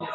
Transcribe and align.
All 0.00 0.10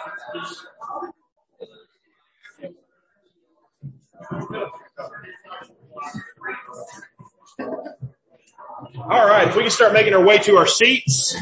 right, 9.27 9.47
if 9.47 9.55
we 9.55 9.63
can 9.63 9.71
start 9.71 9.93
making 9.93 10.13
our 10.13 10.23
way 10.23 10.37
to 10.39 10.55
our 10.55 10.67
seats. 10.67 11.35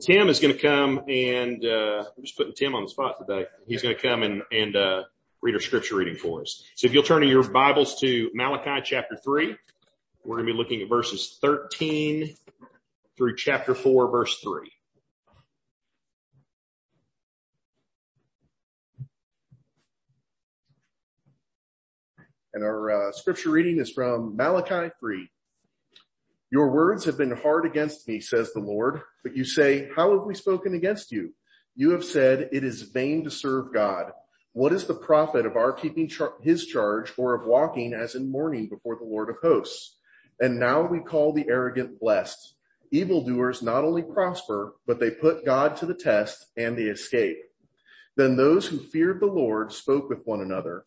Tim 0.00 0.28
is 0.28 0.40
going 0.40 0.54
to 0.54 0.60
come 0.60 1.02
and, 1.08 1.64
uh, 1.64 2.04
I'm 2.16 2.22
just 2.22 2.36
putting 2.36 2.54
Tim 2.54 2.74
on 2.74 2.84
the 2.84 2.88
spot 2.88 3.16
today. 3.18 3.46
He's 3.66 3.82
going 3.82 3.94
to 3.94 4.00
come 4.00 4.22
and, 4.22 4.42
and, 4.52 4.76
uh, 4.76 5.02
read 5.40 5.54
our 5.54 5.60
scripture 5.60 5.96
reading 5.96 6.16
for 6.16 6.42
us. 6.42 6.64
So 6.74 6.86
if 6.86 6.94
you'll 6.94 7.04
turn 7.04 7.26
your 7.26 7.48
Bibles 7.48 8.00
to 8.00 8.30
Malachi 8.34 8.82
chapter 8.84 9.16
three, 9.16 9.56
we're 10.24 10.36
going 10.36 10.46
to 10.46 10.52
be 10.52 10.56
looking 10.56 10.82
at 10.82 10.88
verses 10.88 11.38
13 11.40 12.34
through 13.16 13.36
chapter 13.36 13.74
four, 13.74 14.10
verse 14.10 14.38
three. 14.40 14.70
And 22.54 22.64
our 22.64 23.08
uh, 23.08 23.12
scripture 23.12 23.50
reading 23.50 23.78
is 23.78 23.90
from 23.90 24.36
Malachi 24.36 24.90
3. 24.98 25.30
Your 26.50 26.70
words 26.70 27.04
have 27.04 27.18
been 27.18 27.36
hard 27.36 27.66
against 27.66 28.08
me, 28.08 28.20
says 28.20 28.52
the 28.52 28.60
Lord, 28.60 29.02
but 29.22 29.36
you 29.36 29.44
say, 29.44 29.90
how 29.94 30.16
have 30.16 30.26
we 30.26 30.34
spoken 30.34 30.74
against 30.74 31.12
you? 31.12 31.34
You 31.76 31.90
have 31.90 32.04
said 32.04 32.48
it 32.52 32.64
is 32.64 32.82
vain 32.82 33.24
to 33.24 33.30
serve 33.30 33.72
God. 33.72 34.12
What 34.52 34.72
is 34.72 34.86
the 34.86 34.94
profit 34.94 35.44
of 35.44 35.56
our 35.56 35.72
keeping 35.72 36.08
char- 36.08 36.34
his 36.40 36.66
charge 36.66 37.12
or 37.16 37.34
of 37.34 37.46
walking 37.46 37.92
as 37.92 38.14
in 38.14 38.32
mourning 38.32 38.68
before 38.68 38.96
the 38.96 39.04
Lord 39.04 39.28
of 39.28 39.36
hosts? 39.42 39.98
And 40.40 40.58
now 40.58 40.82
we 40.82 41.00
call 41.00 41.32
the 41.32 41.48
arrogant 41.48 42.00
blessed. 42.00 42.54
Evildoers 42.90 43.62
not 43.62 43.84
only 43.84 44.02
prosper, 44.02 44.72
but 44.86 44.98
they 44.98 45.10
put 45.10 45.44
God 45.44 45.76
to 45.76 45.86
the 45.86 45.94
test 45.94 46.46
and 46.56 46.76
they 46.76 46.84
escape. 46.84 47.38
Then 48.16 48.36
those 48.36 48.66
who 48.66 48.78
feared 48.78 49.20
the 49.20 49.26
Lord 49.26 49.72
spoke 49.72 50.08
with 50.08 50.24
one 50.24 50.40
another. 50.40 50.86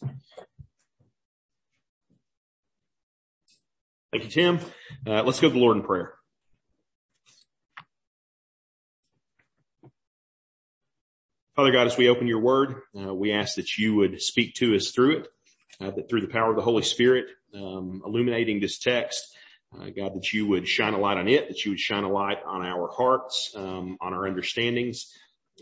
Thank 0.00 0.14
you, 4.24 4.30
Tim. 4.30 4.58
Uh, 5.06 5.22
let's 5.22 5.40
go 5.40 5.48
to 5.48 5.54
the 5.54 5.60
Lord 5.60 5.76
in 5.76 5.82
prayer. 5.82 6.14
Father 11.54 11.72
God, 11.72 11.86
as 11.86 11.96
we 11.96 12.08
open 12.08 12.26
your 12.26 12.40
word, 12.40 12.82
uh, 12.98 13.14
we 13.14 13.32
ask 13.32 13.56
that 13.56 13.78
you 13.78 13.94
would 13.94 14.20
speak 14.20 14.54
to 14.56 14.76
us 14.76 14.90
through 14.90 15.18
it, 15.18 15.28
uh, 15.80 15.90
that 15.90 16.08
through 16.08 16.20
the 16.20 16.28
power 16.28 16.50
of 16.50 16.56
the 16.56 16.62
Holy 16.62 16.82
Spirit, 16.82 17.26
um, 17.54 18.02
illuminating 18.04 18.60
this 18.60 18.78
text, 18.78 19.34
uh, 19.74 19.88
God, 19.96 20.14
that 20.14 20.34
you 20.34 20.46
would 20.46 20.68
shine 20.68 20.92
a 20.92 20.98
light 20.98 21.16
on 21.16 21.28
it, 21.28 21.48
that 21.48 21.64
you 21.64 21.70
would 21.70 21.80
shine 21.80 22.04
a 22.04 22.10
light 22.10 22.38
on 22.44 22.62
our 22.62 22.88
hearts, 22.88 23.52
um, 23.56 23.96
on 24.02 24.12
our 24.12 24.26
understandings. 24.26 25.10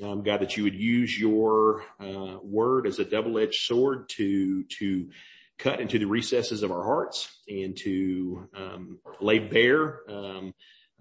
Um, 0.02 0.24
God, 0.24 0.40
that 0.40 0.56
you 0.56 0.64
would 0.64 0.74
use 0.74 1.16
your 1.16 1.84
uh, 2.00 2.38
word 2.42 2.88
as 2.88 2.98
a 2.98 3.04
double-edged 3.04 3.54
sword 3.54 4.08
to 4.10 4.64
to 4.64 5.08
cut 5.56 5.80
into 5.80 5.98
the 5.98 6.06
recesses 6.06 6.64
of 6.64 6.72
our 6.72 6.82
hearts 6.82 7.28
and 7.48 7.76
to 7.76 8.48
um, 8.56 8.98
lay 9.20 9.38
bare 9.38 10.00
um, 10.10 10.52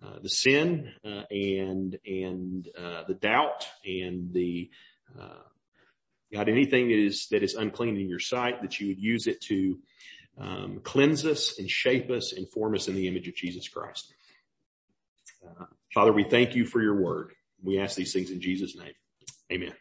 uh, 0.06 0.20
the 0.22 0.30
sin 0.30 0.92
uh, 1.04 1.24
and 1.32 1.98
and 2.06 2.70
uh, 2.78 3.04
the 3.08 3.16
doubt 3.16 3.68
and 3.86 4.32
the 4.32 4.70
uh, 5.20 5.42
God 6.32 6.50
anything 6.50 6.90
that 6.90 7.00
is 7.00 7.28
that 7.32 7.42
is 7.42 7.56
unclean 7.56 7.98
in 7.98 8.10
your 8.10 8.20
sight 8.20 8.62
that 8.62 8.80
you 8.80 8.88
would 8.88 9.00
use 9.00 9.28
it 9.28 9.42
to 9.42 9.80
um, 10.38 10.82
cleanse 10.84 11.26
us 11.26 11.58
and 11.60 11.70
shape 11.70 12.10
us 12.10 12.34
and 12.34 12.50
form 12.50 12.76
us 12.76 12.88
in 12.88 12.96
the 12.96 13.08
image 13.08 13.28
of 13.28 13.36
Jesus 13.36 13.68
Christ. 13.68 14.14
Uh, 15.46 15.66
Father, 15.94 16.12
we 16.12 16.24
thank 16.24 16.56
you 16.56 16.66
for 16.66 16.82
your 16.82 17.02
word. 17.02 17.34
We 17.64 17.80
ask 17.80 17.96
these 17.96 18.14
things 18.14 18.30
in 18.30 18.42
Jesus' 18.42 18.76
name. 18.76 18.94
Amen. 19.52 19.74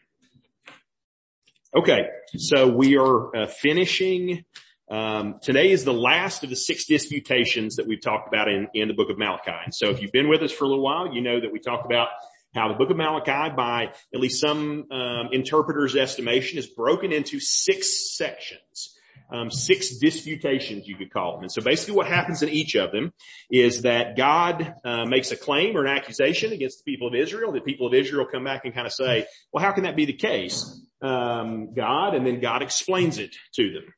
Okay, 1.75 2.07
so 2.37 2.67
we 2.67 2.97
are 2.97 3.35
uh, 3.35 3.47
finishing. 3.47 4.45
Um, 4.89 5.39
today 5.41 5.71
is 5.71 5.83
the 5.83 5.93
last 5.93 6.43
of 6.43 6.49
the 6.49 6.55
six 6.55 6.85
disputations 6.85 7.77
that 7.77 7.87
we've 7.87 8.01
talked 8.01 8.27
about 8.27 8.47
in, 8.47 8.67
in 8.73 8.87
the 8.87 8.93
book 8.93 9.09
of 9.09 9.17
Malachi. 9.17 9.51
And 9.65 9.73
so 9.73 9.89
if 9.89 10.01
you've 10.01 10.11
been 10.11 10.29
with 10.29 10.43
us 10.43 10.51
for 10.51 10.65
a 10.65 10.67
little 10.67 10.83
while, 10.83 11.13
you 11.13 11.21
know 11.21 11.41
that 11.41 11.51
we 11.51 11.59
talked 11.59 11.85
about 11.85 12.09
how 12.53 12.67
the 12.67 12.75
book 12.75 12.91
of 12.91 12.97
Malachi, 12.97 13.55
by 13.55 13.91
at 14.13 14.19
least 14.19 14.39
some 14.39 14.85
um, 14.91 15.29
interpreters' 15.31 15.95
estimation, 15.95 16.59
is 16.59 16.67
broken 16.67 17.11
into 17.11 17.39
six 17.39 18.15
sections. 18.15 18.95
Um, 19.33 19.49
six 19.49 19.97
disputations, 19.97 20.87
you 20.87 20.95
could 20.95 21.11
call 21.11 21.33
them. 21.33 21.41
And 21.41 21.51
so 21.51 21.59
basically 21.61 21.95
what 21.95 22.05
happens 22.07 22.43
in 22.43 22.49
each 22.49 22.75
of 22.75 22.91
them 22.91 23.11
is 23.49 23.81
that 23.81 24.15
God 24.15 24.75
uh, 24.85 25.05
makes 25.05 25.31
a 25.31 25.35
claim 25.35 25.75
or 25.75 25.85
an 25.85 25.97
accusation 25.97 26.53
against 26.53 26.77
the 26.77 26.91
people 26.91 27.07
of 27.07 27.15
Israel. 27.15 27.51
The 27.51 27.61
people 27.61 27.87
of 27.87 27.95
Israel 27.95 28.27
come 28.31 28.43
back 28.43 28.63
and 28.63 28.75
kind 28.75 28.85
of 28.85 28.93
say, 28.93 29.25
well, 29.51 29.63
how 29.63 29.71
can 29.71 29.85
that 29.85 29.95
be 29.95 30.05
the 30.05 30.13
case? 30.13 30.79
Um, 31.01 31.73
God, 31.73 32.13
and 32.13 32.27
then 32.27 32.41
God 32.41 32.61
explains 32.61 33.17
it 33.17 33.35
to 33.55 33.73
them. 33.73 33.93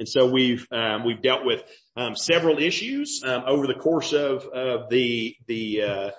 And 0.00 0.08
so 0.08 0.24
we've 0.24 0.66
um, 0.72 1.04
we've 1.04 1.20
dealt 1.20 1.44
with 1.44 1.62
um, 1.94 2.16
several 2.16 2.56
issues 2.58 3.22
um, 3.22 3.42
over 3.46 3.66
the 3.66 3.74
course 3.74 4.14
of 4.14 4.46
of 4.46 4.88
the 4.88 5.36
the 5.46 5.82
uh, 5.82 6.10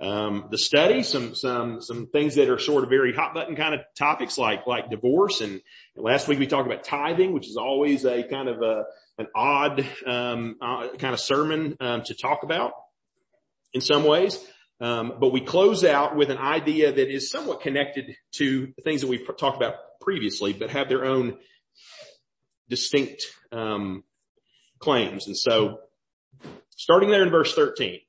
um, 0.00 0.48
the 0.50 0.58
study. 0.58 1.02
Some 1.02 1.34
some 1.34 1.80
some 1.80 2.06
things 2.06 2.36
that 2.36 2.48
are 2.48 2.58
sort 2.58 2.84
of 2.84 2.90
very 2.90 3.14
hot 3.14 3.34
button 3.34 3.56
kind 3.56 3.74
of 3.74 3.80
topics 3.98 4.38
like 4.38 4.66
like 4.66 4.90
divorce. 4.90 5.40
And 5.40 5.60
last 5.96 6.28
week 6.28 6.38
we 6.38 6.46
talked 6.46 6.66
about 6.66 6.84
tithing, 6.84 7.32
which 7.32 7.48
is 7.48 7.56
always 7.56 8.04
a 8.04 8.22
kind 8.22 8.48
of 8.48 8.62
a 8.62 8.84
an 9.18 9.26
odd 9.34 9.86
um, 10.06 10.56
uh, 10.60 10.88
kind 10.98 11.12
of 11.12 11.20
sermon 11.20 11.76
um, 11.80 12.02
to 12.04 12.14
talk 12.14 12.42
about 12.42 12.72
in 13.74 13.80
some 13.80 14.04
ways. 14.04 14.38
but 14.78 15.32
we 15.32 15.42
close 15.42 15.84
out 15.84 16.16
with 16.16 16.30
an 16.30 16.38
idea 16.38 16.90
that 16.90 17.12
is 17.12 17.30
somewhat 17.30 17.60
connected 17.60 18.16
to 18.32 18.72
things 18.82 19.02
that 19.02 19.08
we've 19.08 19.26
talked 19.38 19.56
about 19.56 19.74
previously, 20.00 20.54
but 20.54 20.70
have 20.70 20.88
their 20.88 21.04
own 21.04 21.36
distinct 22.70 23.26
um, 23.52 24.02
claims. 24.78 25.26
And 25.26 25.36
so 25.36 25.80
starting 26.76 27.10
there 27.10 27.22
in 27.22 27.30
verse 27.30 27.54
13. 27.54 28.00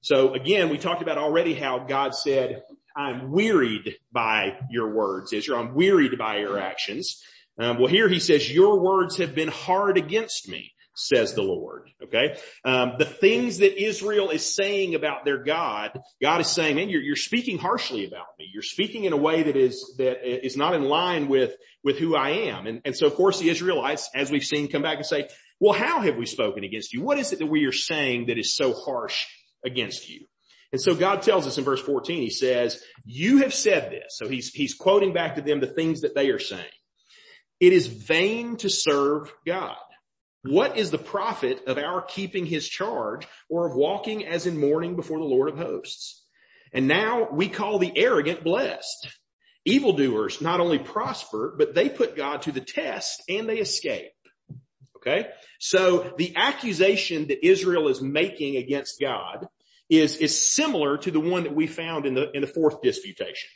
So 0.00 0.34
again, 0.34 0.68
we 0.68 0.78
talked 0.78 1.02
about 1.02 1.18
already 1.18 1.54
how 1.54 1.80
God 1.80 2.14
said, 2.14 2.62
I'm 2.96 3.30
wearied 3.30 3.96
by 4.12 4.58
your 4.70 4.92
words, 4.94 5.32
Israel. 5.32 5.60
I'm 5.60 5.74
wearied 5.74 6.18
by 6.18 6.38
your 6.38 6.58
actions. 6.58 7.22
Um, 7.58 7.78
well, 7.78 7.88
here 7.88 8.08
he 8.08 8.20
says, 8.20 8.52
your 8.52 8.80
words 8.80 9.16
have 9.18 9.34
been 9.34 9.48
hard 9.48 9.98
against 9.98 10.48
me, 10.48 10.72
says 10.94 11.34
the 11.34 11.42
Lord. 11.42 11.90
Okay. 12.02 12.36
Um, 12.64 12.92
the 12.98 13.04
things 13.04 13.58
that 13.58 13.80
Israel 13.80 14.30
is 14.30 14.54
saying 14.54 14.94
about 14.94 15.24
their 15.24 15.42
God, 15.42 15.98
God 16.22 16.40
is 16.40 16.48
saying, 16.48 16.76
man, 16.76 16.88
you're, 16.88 17.02
you're 17.02 17.16
speaking 17.16 17.58
harshly 17.58 18.06
about 18.06 18.26
me. 18.38 18.48
You're 18.52 18.62
speaking 18.62 19.04
in 19.04 19.12
a 19.12 19.16
way 19.16 19.42
that 19.44 19.56
is, 19.56 19.94
that 19.98 20.24
is 20.24 20.56
not 20.56 20.74
in 20.74 20.84
line 20.84 21.28
with, 21.28 21.54
with 21.82 21.98
who 21.98 22.16
I 22.16 22.30
am. 22.30 22.66
And, 22.66 22.80
and 22.84 22.96
so 22.96 23.06
of 23.06 23.14
course 23.14 23.40
the 23.40 23.50
Israelites, 23.50 24.08
as 24.14 24.30
we've 24.30 24.44
seen, 24.44 24.68
come 24.68 24.82
back 24.82 24.96
and 24.96 25.06
say, 25.06 25.28
well, 25.60 25.72
how 25.72 26.00
have 26.00 26.16
we 26.16 26.26
spoken 26.26 26.62
against 26.62 26.92
you? 26.92 27.02
What 27.02 27.18
is 27.18 27.32
it 27.32 27.40
that 27.40 27.46
we 27.46 27.66
are 27.66 27.72
saying 27.72 28.26
that 28.26 28.38
is 28.38 28.54
so 28.54 28.72
harsh 28.72 29.26
against 29.64 30.08
you? 30.08 30.26
And 30.72 30.80
so 30.80 30.94
God 30.94 31.22
tells 31.22 31.46
us 31.46 31.56
in 31.56 31.64
verse 31.64 31.80
14, 31.80 32.20
he 32.20 32.30
says, 32.30 32.82
you 33.04 33.38
have 33.38 33.54
said 33.54 33.90
this. 33.90 34.16
So 34.18 34.28
he's, 34.28 34.50
he's 34.50 34.74
quoting 34.74 35.14
back 35.14 35.36
to 35.36 35.42
them 35.42 35.60
the 35.60 35.66
things 35.66 36.02
that 36.02 36.14
they 36.14 36.28
are 36.28 36.38
saying. 36.38 36.64
It 37.58 37.72
is 37.72 37.86
vain 37.86 38.56
to 38.58 38.68
serve 38.68 39.32
God. 39.46 39.76
What 40.42 40.76
is 40.76 40.90
the 40.90 40.98
profit 40.98 41.66
of 41.66 41.78
our 41.78 42.02
keeping 42.02 42.46
his 42.46 42.68
charge 42.68 43.26
or 43.48 43.66
of 43.66 43.76
walking 43.76 44.26
as 44.26 44.46
in 44.46 44.60
mourning 44.60 44.94
before 44.94 45.18
the 45.18 45.24
Lord 45.24 45.48
of 45.48 45.58
hosts? 45.58 46.24
And 46.72 46.86
now 46.86 47.28
we 47.32 47.48
call 47.48 47.78
the 47.78 47.96
arrogant 47.96 48.44
blessed. 48.44 49.08
Evildoers 49.64 50.40
not 50.40 50.60
only 50.60 50.78
prosper, 50.78 51.54
but 51.58 51.74
they 51.74 51.88
put 51.88 52.16
God 52.16 52.42
to 52.42 52.52
the 52.52 52.60
test 52.60 53.22
and 53.28 53.48
they 53.48 53.58
escape. 53.58 54.10
Okay. 54.98 55.28
So 55.58 56.12
the 56.18 56.34
accusation 56.36 57.28
that 57.28 57.46
Israel 57.46 57.88
is 57.88 58.02
making 58.02 58.56
against 58.56 59.00
God 59.00 59.48
is, 59.88 60.16
is 60.16 60.52
similar 60.52 60.98
to 60.98 61.10
the 61.10 61.20
one 61.20 61.44
that 61.44 61.54
we 61.54 61.66
found 61.66 62.04
in 62.04 62.14
the, 62.14 62.30
in 62.32 62.42
the 62.42 62.46
fourth 62.46 62.82
disputation. 62.82 63.50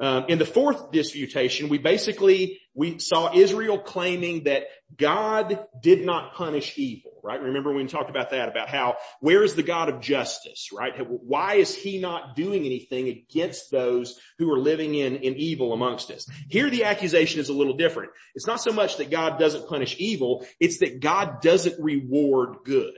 Um, 0.00 0.24
in 0.28 0.38
the 0.38 0.46
fourth 0.46 0.90
disputation, 0.90 1.68
we 1.68 1.78
basically, 1.78 2.60
we 2.74 2.98
saw 2.98 3.32
Israel 3.34 3.78
claiming 3.78 4.44
that 4.44 4.64
God 4.96 5.66
did 5.80 6.04
not 6.04 6.34
punish 6.34 6.76
evil, 6.76 7.20
right? 7.22 7.40
Remember 7.40 7.72
when 7.72 7.84
we 7.84 7.88
talked 7.88 8.10
about 8.10 8.30
that, 8.30 8.48
about 8.48 8.68
how, 8.68 8.96
where 9.20 9.44
is 9.44 9.54
the 9.54 9.62
God 9.62 9.88
of 9.88 10.00
justice, 10.00 10.70
right? 10.72 10.92
Why 11.08 11.54
is 11.54 11.74
he 11.74 11.98
not 11.98 12.34
doing 12.34 12.64
anything 12.64 13.08
against 13.08 13.70
those 13.70 14.18
who 14.38 14.50
are 14.50 14.58
living 14.58 14.94
in, 14.94 15.16
in 15.16 15.36
evil 15.36 15.72
amongst 15.72 16.10
us? 16.10 16.28
Here 16.48 16.68
the 16.70 16.84
accusation 16.84 17.40
is 17.40 17.48
a 17.48 17.54
little 17.54 17.76
different. 17.76 18.10
It's 18.34 18.46
not 18.46 18.60
so 18.60 18.72
much 18.72 18.96
that 18.96 19.10
God 19.10 19.38
doesn't 19.38 19.68
punish 19.68 19.96
evil, 19.98 20.46
it's 20.58 20.78
that 20.78 21.00
God 21.00 21.42
doesn't 21.42 21.82
reward 21.82 22.56
good. 22.64 22.94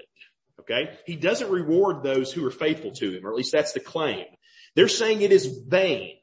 Okay. 0.60 0.96
He 1.04 1.16
doesn't 1.16 1.50
reward 1.50 2.02
those 2.02 2.32
who 2.32 2.46
are 2.46 2.50
faithful 2.50 2.92
to 2.92 3.16
him, 3.16 3.26
or 3.26 3.30
at 3.30 3.36
least 3.36 3.52
that's 3.52 3.72
the 3.72 3.80
claim. 3.80 4.24
They're 4.74 4.88
saying 4.88 5.20
it 5.20 5.32
is 5.32 5.58
vain 5.68 6.16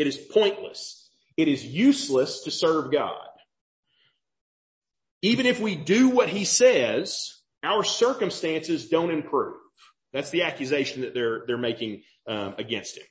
it 0.00 0.06
is 0.06 0.16
pointless. 0.16 1.10
It 1.36 1.46
is 1.46 1.64
useless 1.64 2.44
to 2.44 2.50
serve 2.50 2.90
God. 2.90 3.28
Even 5.20 5.44
if 5.44 5.60
we 5.60 5.76
do 5.76 6.08
what 6.08 6.30
he 6.30 6.46
says, 6.46 7.34
our 7.62 7.84
circumstances 7.84 8.88
don't 8.88 9.10
improve. 9.10 9.56
That's 10.14 10.30
the 10.30 10.44
accusation 10.44 11.02
that 11.02 11.12
they're, 11.12 11.44
they're 11.46 11.58
making 11.58 12.02
um, 12.26 12.54
against 12.56 12.96
him. 12.96 13.04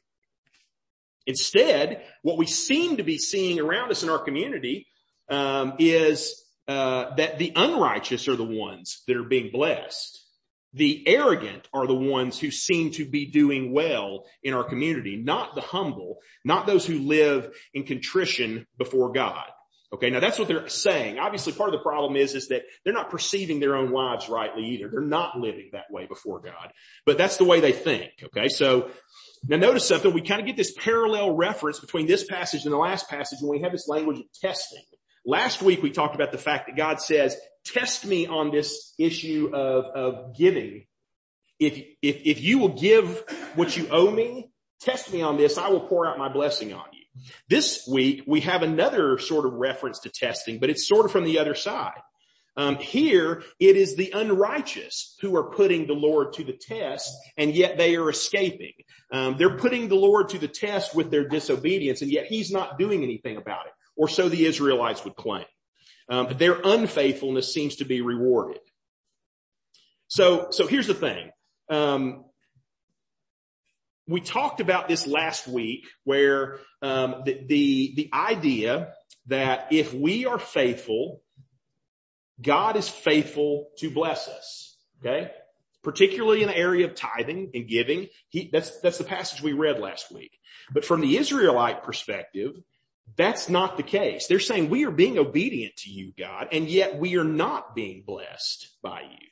Instead, 1.27 2.03
what 2.24 2.39
we 2.39 2.47
seem 2.47 2.97
to 2.97 3.03
be 3.03 3.19
seeing 3.19 3.59
around 3.59 3.92
us 3.92 4.01
in 4.01 4.09
our 4.09 4.18
community 4.18 4.88
um, 5.30 5.74
is 5.77 6.44
uh, 6.68 7.13
that 7.18 7.38
the 7.38 7.53
unrighteous 7.56 8.27
are 8.27 8.35
the 8.35 8.44
ones 8.44 9.03
that 9.06 9.15
are 9.15 9.24
being 9.24 9.51
blessed. 9.51 10.25
The 10.74 11.07
arrogant 11.07 11.68
are 11.74 11.88
the 11.88 11.95
ones 11.95 12.39
who 12.39 12.51
seem 12.51 12.92
to 12.92 13.06
be 13.06 13.25
doing 13.31 13.74
well 13.74 14.25
in 14.44 14.54
our 14.54 14.63
community, 14.63 15.18
not 15.18 15.56
the 15.56 15.62
humble, 15.62 16.19
not 16.45 16.68
those 16.68 16.86
who 16.86 17.00
live 17.00 17.56
in 17.74 17.83
contrition 17.83 18.68
before 18.77 19.12
God. 19.12 19.45
Okay, 19.92 20.12
now 20.12 20.19
that's 20.19 20.38
what 20.38 20.48
they're 20.48 20.69
saying. 20.69 21.18
Obviously 21.18 21.51
part 21.54 21.69
of 21.69 21.80
the 21.80 21.83
problem 21.83 22.16
is, 22.16 22.36
is 22.36 22.50
that 22.50 22.62
they're 22.83 22.94
not 22.94 23.10
perceiving 23.10 23.60
their 23.60 23.75
own 23.75 23.92
lives 23.92 24.30
rightly 24.30 24.63
either. 24.66 24.88
They're 24.88 25.01
not 25.01 25.39
living 25.39 25.69
that 25.71 25.86
way 25.89 26.06
before 26.06 26.39
God, 26.42 26.71
but 27.07 27.18
that's 27.18 27.38
the 27.38 27.44
way 27.44 27.60
they 27.60 27.71
think. 27.71 28.12
Okay, 28.25 28.50
so 28.50 28.92
now 29.48 29.57
notice 29.57 29.88
something. 29.88 30.13
We 30.13 30.21
kind 30.21 30.42
of 30.42 30.45
get 30.45 30.57
this 30.57 30.74
parallel 30.77 31.36
reference 31.36 31.80
between 31.80 32.06
this 32.06 32.24
passage 32.24 32.66
and 32.66 32.74
the 32.74 32.77
last 32.77 33.10
passage 33.10 33.39
when 33.42 33.50
we 33.50 33.63
have 33.63 33.71
this 33.71 33.88
language 33.88 34.19
of 34.19 34.25
testing. 34.39 34.83
Last 35.25 35.63
week 35.63 35.81
we 35.81 35.89
talked 35.89 36.13
about 36.13 36.31
the 36.31 36.38
fact 36.38 36.68
that 36.68 36.77
God 36.77 37.01
says, 37.01 37.36
test 37.74 38.06
me 38.06 38.27
on 38.27 38.51
this 38.51 38.94
issue 38.98 39.51
of, 39.54 39.86
of 39.86 40.38
giving. 40.38 40.86
If, 41.60 41.77
if, 42.01 42.21
if 42.25 42.42
you 42.42 42.60
will 42.60 42.80
give 42.80 43.24
what 43.56 43.75
you 43.75 43.88
owe 43.92 44.10
me, 44.10 44.51
test 44.81 45.12
me 45.12 45.21
on 45.21 45.38
this, 45.38 45.57
I 45.57 45.69
will 45.69 45.81
pour 45.81 46.07
out 46.07 46.18
my 46.18 46.30
blessing 46.30 46.74
on 46.74 46.86
you. 46.94 47.00
This 47.50 47.88
week 47.92 48.24
we 48.27 48.42
have 48.42 48.63
another 48.63 49.18
sort 49.18 49.45
of 49.45 49.54
reference 49.54 50.00
to 50.00 50.10
testing, 50.10 50.60
but 50.60 50.69
it's 50.69 50.88
sort 50.88 51.06
of 51.06 51.12
from 51.12 51.25
the 51.25 51.39
other 51.39 51.56
side. 51.56 52.00
Um, 52.56 52.75
here 52.75 53.44
it 53.60 53.77
is 53.77 53.95
the 53.95 54.12
unrighteous 54.12 55.16
who 55.21 55.36
are 55.38 55.50
putting 55.51 55.88
the 55.88 55.94
Lord 55.94 56.33
to 56.33 56.44
the 56.44 56.57
test, 56.60 57.10
and 57.38 57.56
yet 57.56 57.77
they 57.77 57.95
are 57.95 58.10
escaping. 58.10 58.74
Um, 59.12 59.38
they're 59.38 59.57
putting 59.57 59.88
the 59.88 59.95
Lord 59.95 60.30
to 60.30 60.39
the 60.39 60.48
test 60.48 60.94
with 60.94 61.10
their 61.10 61.27
disobedience, 61.27 62.01
and 62.01 62.12
yet 62.12 62.25
He's 62.25 62.51
not 62.51 62.77
doing 62.77 63.04
anything 63.04 63.38
about 63.38 63.68
it, 63.68 63.71
or 63.95 64.10
so 64.10 64.27
the 64.27 64.45
Israelites 64.45 65.06
would 65.06 65.16
claim. 65.16 65.45
Um, 66.09 66.35
their 66.38 66.59
unfaithfulness 66.63 67.53
seems 67.53 67.77
to 67.77 67.85
be 67.85 68.01
rewarded. 68.01 68.59
So, 70.07 70.47
so 70.50 70.65
here's 70.65 70.88
the 70.88 70.95
thing. 70.95 71.31
Um, 71.69 72.25
we 74.07 74.21
talked 74.21 74.59
about 74.59 74.88
this 74.88 75.06
last 75.06 75.47
week 75.47 75.85
where 76.03 76.59
um, 76.81 77.21
the, 77.25 77.45
the, 77.45 77.94
the 77.95 78.09
idea 78.11 78.94
that 79.27 79.67
if 79.71 79.94
we 79.94 80.25
are 80.25 80.39
faithful, 80.39 81.21
God 82.41 82.75
is 82.75 82.89
faithful 82.89 83.67
to 83.77 83.91
bless 83.91 84.27
us. 84.27 84.77
Okay, 85.00 85.31
particularly 85.83 86.41
in 86.41 86.47
the 86.47 86.57
area 86.57 86.85
of 86.85 86.95
tithing 86.95 87.51
and 87.53 87.67
giving. 87.67 88.07
He, 88.29 88.50
that's 88.51 88.79
that's 88.81 88.97
the 88.97 89.03
passage 89.03 89.41
we 89.41 89.53
read 89.53 89.79
last 89.79 90.11
week. 90.11 90.38
But 90.73 90.83
from 90.83 91.01
the 91.01 91.17
Israelite 91.17 91.83
perspective, 91.83 92.56
that's 93.17 93.50
not 93.50 93.77
the 93.77 93.83
case. 93.83 94.27
They're 94.27 94.39
saying 94.39 94.69
we 94.69 94.85
are 94.85 94.91
being 94.91 95.17
obedient 95.17 95.75
to 95.77 95.89
you, 95.89 96.13
God, 96.17 96.50
and 96.51 96.67
yet 96.69 96.97
we 96.97 97.17
are 97.17 97.23
not 97.23 97.75
being 97.75 98.03
blessed 98.06 98.69
by 98.81 99.01
you. 99.01 99.27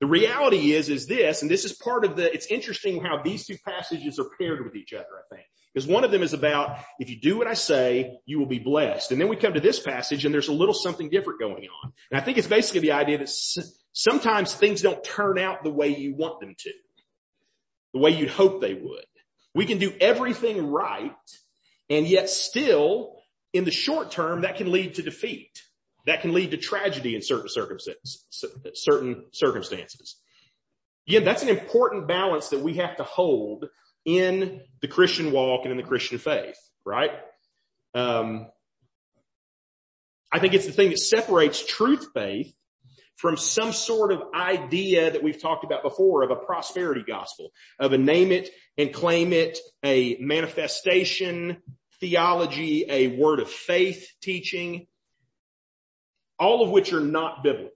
The 0.00 0.06
reality 0.06 0.72
is, 0.72 0.90
is 0.90 1.06
this, 1.06 1.40
and 1.40 1.50
this 1.50 1.64
is 1.64 1.72
part 1.72 2.04
of 2.04 2.16
the, 2.16 2.32
it's 2.32 2.46
interesting 2.46 3.02
how 3.02 3.22
these 3.22 3.46
two 3.46 3.56
passages 3.66 4.18
are 4.18 4.28
paired 4.38 4.62
with 4.62 4.76
each 4.76 4.92
other, 4.92 5.04
I 5.04 5.34
think. 5.34 5.46
Because 5.72 5.88
one 5.88 6.04
of 6.04 6.10
them 6.10 6.22
is 6.22 6.32
about, 6.32 6.78
if 6.98 7.10
you 7.10 7.20
do 7.20 7.38
what 7.38 7.46
I 7.46 7.54
say, 7.54 8.18
you 8.24 8.38
will 8.38 8.46
be 8.46 8.58
blessed. 8.58 9.12
And 9.12 9.20
then 9.20 9.28
we 9.28 9.36
come 9.36 9.54
to 9.54 9.60
this 9.60 9.80
passage 9.80 10.24
and 10.24 10.34
there's 10.34 10.48
a 10.48 10.52
little 10.52 10.74
something 10.74 11.10
different 11.10 11.40
going 11.40 11.68
on. 11.82 11.92
And 12.10 12.20
I 12.20 12.24
think 12.24 12.38
it's 12.38 12.46
basically 12.46 12.80
the 12.80 12.92
idea 12.92 13.18
that 13.18 13.30
sometimes 13.92 14.54
things 14.54 14.82
don't 14.82 15.02
turn 15.04 15.38
out 15.38 15.64
the 15.64 15.70
way 15.70 15.88
you 15.88 16.14
want 16.14 16.40
them 16.40 16.54
to. 16.58 16.72
The 17.92 18.00
way 18.00 18.10
you'd 18.10 18.30
hope 18.30 18.60
they 18.60 18.74
would. 18.74 19.04
We 19.54 19.66
can 19.66 19.78
do 19.78 19.92
everything 20.00 20.66
right 20.66 21.12
and 21.88 22.06
yet 22.06 22.28
still, 22.28 23.16
in 23.52 23.64
the 23.64 23.70
short 23.70 24.10
term, 24.10 24.42
that 24.42 24.56
can 24.56 24.70
lead 24.72 24.94
to 24.94 25.02
defeat. 25.02 25.62
That 26.06 26.22
can 26.22 26.32
lead 26.32 26.52
to 26.52 26.56
tragedy 26.56 27.16
in 27.16 27.22
certain 27.22 27.48
circumstances, 27.48 28.24
certain 28.74 29.24
circumstances. 29.32 30.16
Again, 31.08 31.24
that's 31.24 31.42
an 31.42 31.48
important 31.48 32.06
balance 32.06 32.48
that 32.50 32.60
we 32.60 32.74
have 32.74 32.96
to 32.96 33.04
hold 33.04 33.66
in 34.04 34.60
the 34.80 34.88
Christian 34.88 35.32
walk 35.32 35.62
and 35.64 35.72
in 35.72 35.76
the 35.76 35.82
Christian 35.82 36.18
faith, 36.18 36.58
right? 36.84 37.10
Um, 37.94 38.46
I 40.32 40.38
think 40.38 40.54
it's 40.54 40.66
the 40.66 40.72
thing 40.72 40.90
that 40.90 40.98
separates 40.98 41.64
truth 41.64 42.08
faith 42.14 42.52
from 43.16 43.36
some 43.36 43.72
sort 43.72 44.12
of 44.12 44.22
idea 44.34 45.10
that 45.10 45.22
we've 45.22 45.40
talked 45.40 45.64
about 45.64 45.82
before 45.82 46.22
of 46.22 46.30
a 46.30 46.36
prosperity 46.36 47.02
gospel, 47.06 47.50
of 47.80 47.92
a 47.92 47.98
name 47.98 48.30
it 48.30 48.50
and 48.76 48.92
claim 48.92 49.32
it, 49.32 49.58
a 49.84 50.16
manifestation 50.20 51.62
theology, 52.00 52.84
a 52.88 53.08
word 53.08 53.40
of 53.40 53.50
faith 53.50 54.12
teaching, 54.20 54.86
all 56.38 56.62
of 56.62 56.70
which 56.70 56.92
are 56.92 57.00
not 57.00 57.42
biblical. 57.42 57.72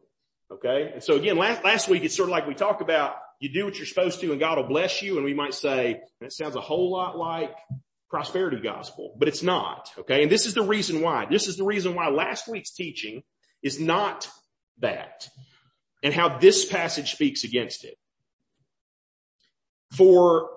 Okay. 0.53 0.91
And 0.95 1.03
so 1.03 1.17
again, 1.17 1.37
last, 1.37 1.65
last 1.65 1.89
week, 1.89 2.05
it's 2.05 2.17
sort 2.17 2.29
of 2.29 2.33
like 2.33 2.47
we 2.47 2.55
talk 2.55 2.81
about 2.81 3.15
you 3.39 3.49
do 3.49 3.65
what 3.65 3.77
you're 3.77 3.87
supposed 3.87 4.21
to 4.21 4.31
and 4.33 4.41
God 4.41 4.59
will 4.59 4.67
bless 4.67 5.01
you. 5.03 5.17
And 5.17 5.25
we 5.25 5.35
might 5.35 5.55
say, 5.55 6.01
that 6.21 6.33
sounds 6.33 6.57
a 6.57 6.61
whole 6.61 6.91
lot 6.91 7.17
like 7.17 7.57
prosperity 8.11 8.61
gospel, 8.61 9.15
but 9.19 9.29
it's 9.29 9.43
not. 9.43 9.91
Okay. 9.99 10.23
And 10.23 10.31
this 10.31 10.47
is 10.47 10.55
the 10.55 10.63
reason 10.63 11.01
why. 11.01 11.27
This 11.31 11.49
is 11.49 11.57
the 11.57 11.65
reason 11.65 11.95
why 11.95 12.09
last 12.09 12.49
week's 12.49 12.73
teaching 12.73 13.23
is 13.63 13.81
not 13.81 14.29
that 14.81 15.29
and 16.03 16.13
how 16.13 16.39
this 16.39 16.65
passage 16.65 17.13
speaks 17.13 17.45
against 17.45 17.85
it. 17.85 17.97
For 19.93 20.51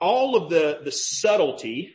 all 0.00 0.36
of 0.36 0.50
the, 0.50 0.80
the 0.84 0.92
subtlety 0.92 1.94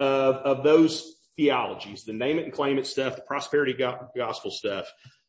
of, 0.00 0.36
of 0.36 0.64
those 0.64 1.14
theologies, 1.36 2.04
the 2.04 2.12
name 2.12 2.38
it 2.38 2.44
and 2.44 2.52
claim 2.52 2.78
it 2.78 2.86
stuff, 2.86 3.16
the 3.16 3.22
prosperity 3.22 3.74
gospel 4.16 4.50
stuff, 4.50 4.86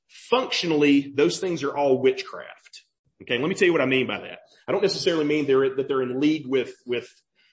functionally, 0.07 1.13
those 1.15 1.39
things 1.39 1.63
are 1.63 1.75
all 1.75 2.01
witchcraft. 2.01 2.83
Okay. 3.21 3.37
Let 3.37 3.47
me 3.47 3.55
tell 3.55 3.67
you 3.67 3.71
what 3.71 3.81
I 3.81 3.85
mean 3.85 4.07
by 4.07 4.19
that. 4.19 4.39
I 4.67 4.71
don't 4.71 4.81
necessarily 4.81 5.25
mean 5.25 5.45
they're, 5.45 5.75
that 5.75 5.87
they're 5.87 6.01
in 6.01 6.19
league 6.19 6.47
with, 6.47 6.73
with 6.85 7.07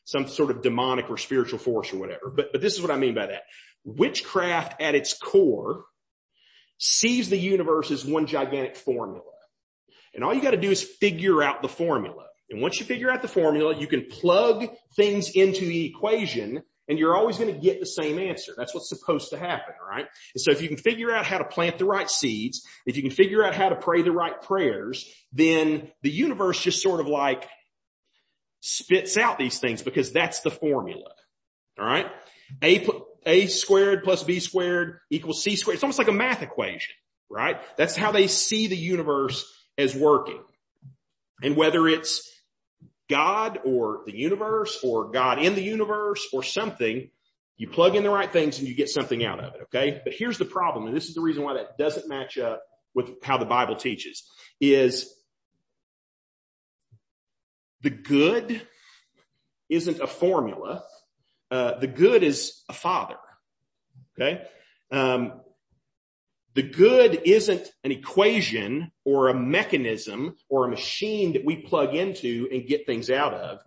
some 0.05 0.27
sort 0.29 0.51
of 0.51 0.63
demonic 0.63 1.11
or 1.11 1.19
spiritual 1.19 1.59
force 1.59 1.93
or 1.93 1.99
whatever, 1.99 2.33
but, 2.35 2.53
but 2.53 2.61
this 2.61 2.75
is 2.75 2.81
what 2.81 2.91
I 2.91 2.97
mean 2.97 3.15
by 3.15 3.27
that. 3.27 3.43
Witchcraft 3.85 4.81
at 4.81 4.95
its 4.95 5.13
core 5.13 5.85
sees 6.79 7.29
the 7.29 7.37
universe 7.37 7.91
as 7.91 8.05
one 8.05 8.27
gigantic 8.27 8.77
formula. 8.77 9.23
And 10.15 10.25
all 10.25 10.33
you 10.33 10.41
got 10.41 10.53
to 10.53 10.57
do 10.57 10.71
is 10.71 10.83
figure 10.83 11.43
out 11.43 11.63
the 11.63 11.69
formula. 11.69 12.25
And 12.51 12.63
once 12.63 12.81
you 12.81 12.87
figure 12.87 13.11
out 13.11 13.21
the 13.21 13.29
formula, 13.29 13.77
you 13.79 13.87
can 13.87 14.07
plug 14.07 14.69
things 14.97 15.31
into 15.31 15.67
the 15.67 15.85
equation 15.85 16.63
and 16.89 16.99
you're 16.99 17.15
always 17.15 17.37
going 17.37 17.53
to 17.53 17.61
get 17.61 17.81
the 17.81 17.87
same 17.87 18.19
answer. 18.19 18.55
That's 18.57 18.75
what's 18.75 18.89
supposed 18.89 19.31
to 19.31 19.39
happen, 19.39 19.75
right? 19.87 20.07
And 20.35 20.41
so 20.41 20.51
if 20.51 20.63
you 20.63 20.69
can 20.69 20.79
figure 20.79 21.15
out 21.15 21.27
how 21.27 21.39
to 21.39 21.45
plant 21.45 21.79
the 21.79 21.85
right 21.85 22.11
seeds, 22.11 22.67
if 22.87 22.97
you 22.97 23.03
can 23.03 23.11
figure 23.11 23.45
out 23.45 23.55
how 23.55 23.69
to 23.69 23.77
pray 23.77 24.03
the 24.03 24.13
right 24.13 24.41
prayers, 24.41 25.07
then 25.33 25.91
the 26.03 26.11
universe 26.11 26.61
just 26.61 26.83
sort 26.83 27.01
of 27.01 27.07
like 27.07 27.49
spits 28.61 29.17
out 29.17 29.39
these 29.39 29.59
things 29.59 29.83
because 29.83 30.13
that's 30.13 30.41
the 30.41 30.51
formula. 30.51 31.11
All 31.79 31.87
right. 31.87 32.07
A, 32.63 32.89
a 33.27 33.47
squared 33.47 34.03
plus 34.03 34.23
B 34.23 34.41
squared 34.41 34.99
equals 35.11 35.43
C 35.43 35.57
squared. 35.57 35.77
It's 35.77 35.85
almost 35.85 35.99
like 35.99 36.09
a 36.09 36.13
math 36.13 36.43
equation, 36.43 36.95
right? 37.31 37.61
That's 37.77 37.95
how 37.95 38.13
they 38.13 38.27
see 38.27 38.67
the 38.67 38.77
universe 38.77 39.45
as 39.77 39.95
working. 39.95 40.43
And 41.43 41.55
whether 41.55 41.87
it's 41.87 42.29
God 43.09 43.61
or 43.65 44.03
the 44.07 44.17
universe 44.17 44.79
or 44.83 45.11
God 45.11 45.39
in 45.43 45.55
the 45.55 45.63
universe 45.63 46.27
or 46.33 46.43
something, 46.43 47.11
you 47.57 47.69
plug 47.69 47.97
in 47.97 48.03
the 48.03 48.11
right 48.11 48.33
things 48.33 48.59
and 48.59 48.69
you 48.69 48.75
get 48.75 48.89
something 48.89 49.25
out 49.25 49.41
of 49.41 49.55
it. 49.55 49.63
Okay. 49.65 50.01
But 50.05 50.15
here's 50.15 50.39
the 50.39 50.45
problem. 50.45 50.87
And 50.87 50.97
this 50.97 51.09
is 51.09 51.15
the 51.15 51.21
reason 51.21 51.43
why 51.43 51.55
that 51.55 51.77
doesn't 51.79 52.09
match 52.09 52.39
up 52.39 52.63
with 52.95 53.23
how 53.23 53.39
the 53.39 53.45
Bible 53.45 53.77
teaches 53.77 54.29
is 54.61 55.13
the 57.83 57.91
good 57.91 58.63
isn't 59.69 60.01
a 60.01 60.07
formula. 60.07 60.83
Uh, 61.51 61.79
the 61.79 61.87
good 61.87 62.23
is 62.23 62.63
a 62.69 62.73
father. 62.73 63.17
Okay. 64.19 64.43
Um, 64.91 65.41
the 66.59 66.63
good 66.65 67.23
isn't 67.25 67.71
an 67.85 67.93
equation 67.93 68.91
or 69.05 69.29
a 69.29 69.35
mechanism 69.35 70.35
or 70.49 70.65
a 70.65 70.69
machine 70.69 71.35
that 71.35 71.45
we 71.45 71.55
plug 71.55 71.95
into 71.95 72.49
and 72.51 72.67
get 72.67 72.85
things 72.85 73.11
out 73.11 73.33
of. 73.33 73.61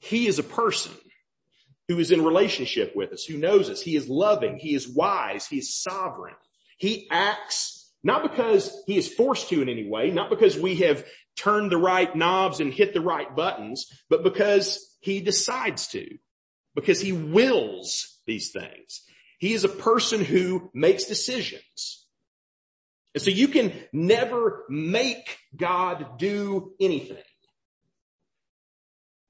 He 0.00 0.26
is 0.26 0.38
a 0.38 0.42
person 0.42 0.92
who 1.88 1.98
is 1.98 2.10
in 2.10 2.22
relationship 2.22 2.94
with 2.94 3.14
us, 3.14 3.24
who 3.24 3.38
knows 3.38 3.70
us. 3.70 3.80
He 3.80 3.96
is 3.96 4.10
loving. 4.10 4.58
He 4.58 4.74
is 4.74 4.86
wise. 4.86 5.46
He 5.46 5.56
is 5.56 5.74
sovereign. 5.74 6.34
He 6.76 7.08
acts 7.10 7.90
not 8.04 8.30
because 8.30 8.78
he 8.86 8.98
is 8.98 9.08
forced 9.08 9.48
to 9.48 9.62
in 9.62 9.70
any 9.70 9.88
way, 9.88 10.10
not 10.10 10.28
because 10.28 10.54
we 10.54 10.74
have 10.80 11.06
turned 11.34 11.72
the 11.72 11.78
right 11.78 12.14
knobs 12.14 12.60
and 12.60 12.74
hit 12.74 12.92
the 12.92 13.00
right 13.00 13.34
buttons, 13.34 13.90
but 14.10 14.22
because 14.22 14.94
he 15.00 15.22
decides 15.22 15.86
to, 15.86 16.18
because 16.74 17.00
he 17.00 17.12
wills 17.12 18.20
these 18.26 18.50
things. 18.50 19.00
He 19.38 19.54
is 19.54 19.64
a 19.64 19.70
person 19.70 20.22
who 20.22 20.70
makes 20.74 21.06
decisions. 21.06 22.04
And 23.14 23.22
so 23.22 23.30
you 23.30 23.48
can 23.48 23.72
never 23.92 24.64
make 24.68 25.38
God 25.56 26.18
do 26.18 26.74
anything. 26.80 27.16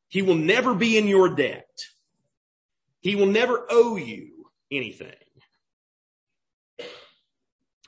He 0.09 0.23
will 0.23 0.37
never 0.37 0.75
be 0.75 0.99
in 0.99 1.07
your 1.07 1.35
debt. 1.35 1.69
He 3.01 3.15
will 3.15 3.27
never 3.27 3.67
owe 3.71 3.97
you 3.97 4.51
anything. 4.71 5.13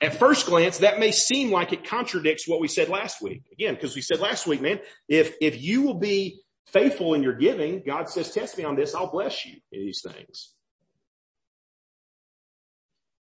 At 0.02 0.14
first 0.14 0.46
glance, 0.46 0.78
that 0.78 0.98
may 0.98 1.12
seem 1.12 1.50
like 1.50 1.72
it 1.72 1.84
contradicts 1.84 2.48
what 2.48 2.60
we 2.60 2.68
said 2.68 2.88
last 2.88 3.20
week. 3.20 3.42
Again, 3.52 3.74
because 3.74 3.94
we 3.94 4.00
said 4.00 4.18
last 4.18 4.46
week, 4.46 4.62
man, 4.62 4.80
if, 5.08 5.34
if 5.42 5.60
you 5.60 5.82
will 5.82 5.98
be 5.98 6.40
faithful 6.66 7.12
in 7.12 7.22
your 7.22 7.34
giving, 7.34 7.82
God 7.84 8.08
says, 8.08 8.32
test 8.32 8.56
me 8.56 8.64
on 8.64 8.76
this, 8.76 8.94
I'll 8.94 9.10
bless 9.10 9.44
you 9.44 9.56
in 9.72 9.80
these 9.80 10.00
things. 10.00 10.54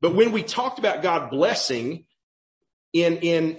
But 0.00 0.14
when 0.14 0.32
we 0.32 0.42
talked 0.42 0.78
about 0.78 1.02
God 1.02 1.30
blessing 1.30 2.06
in, 2.94 3.18
in, 3.18 3.58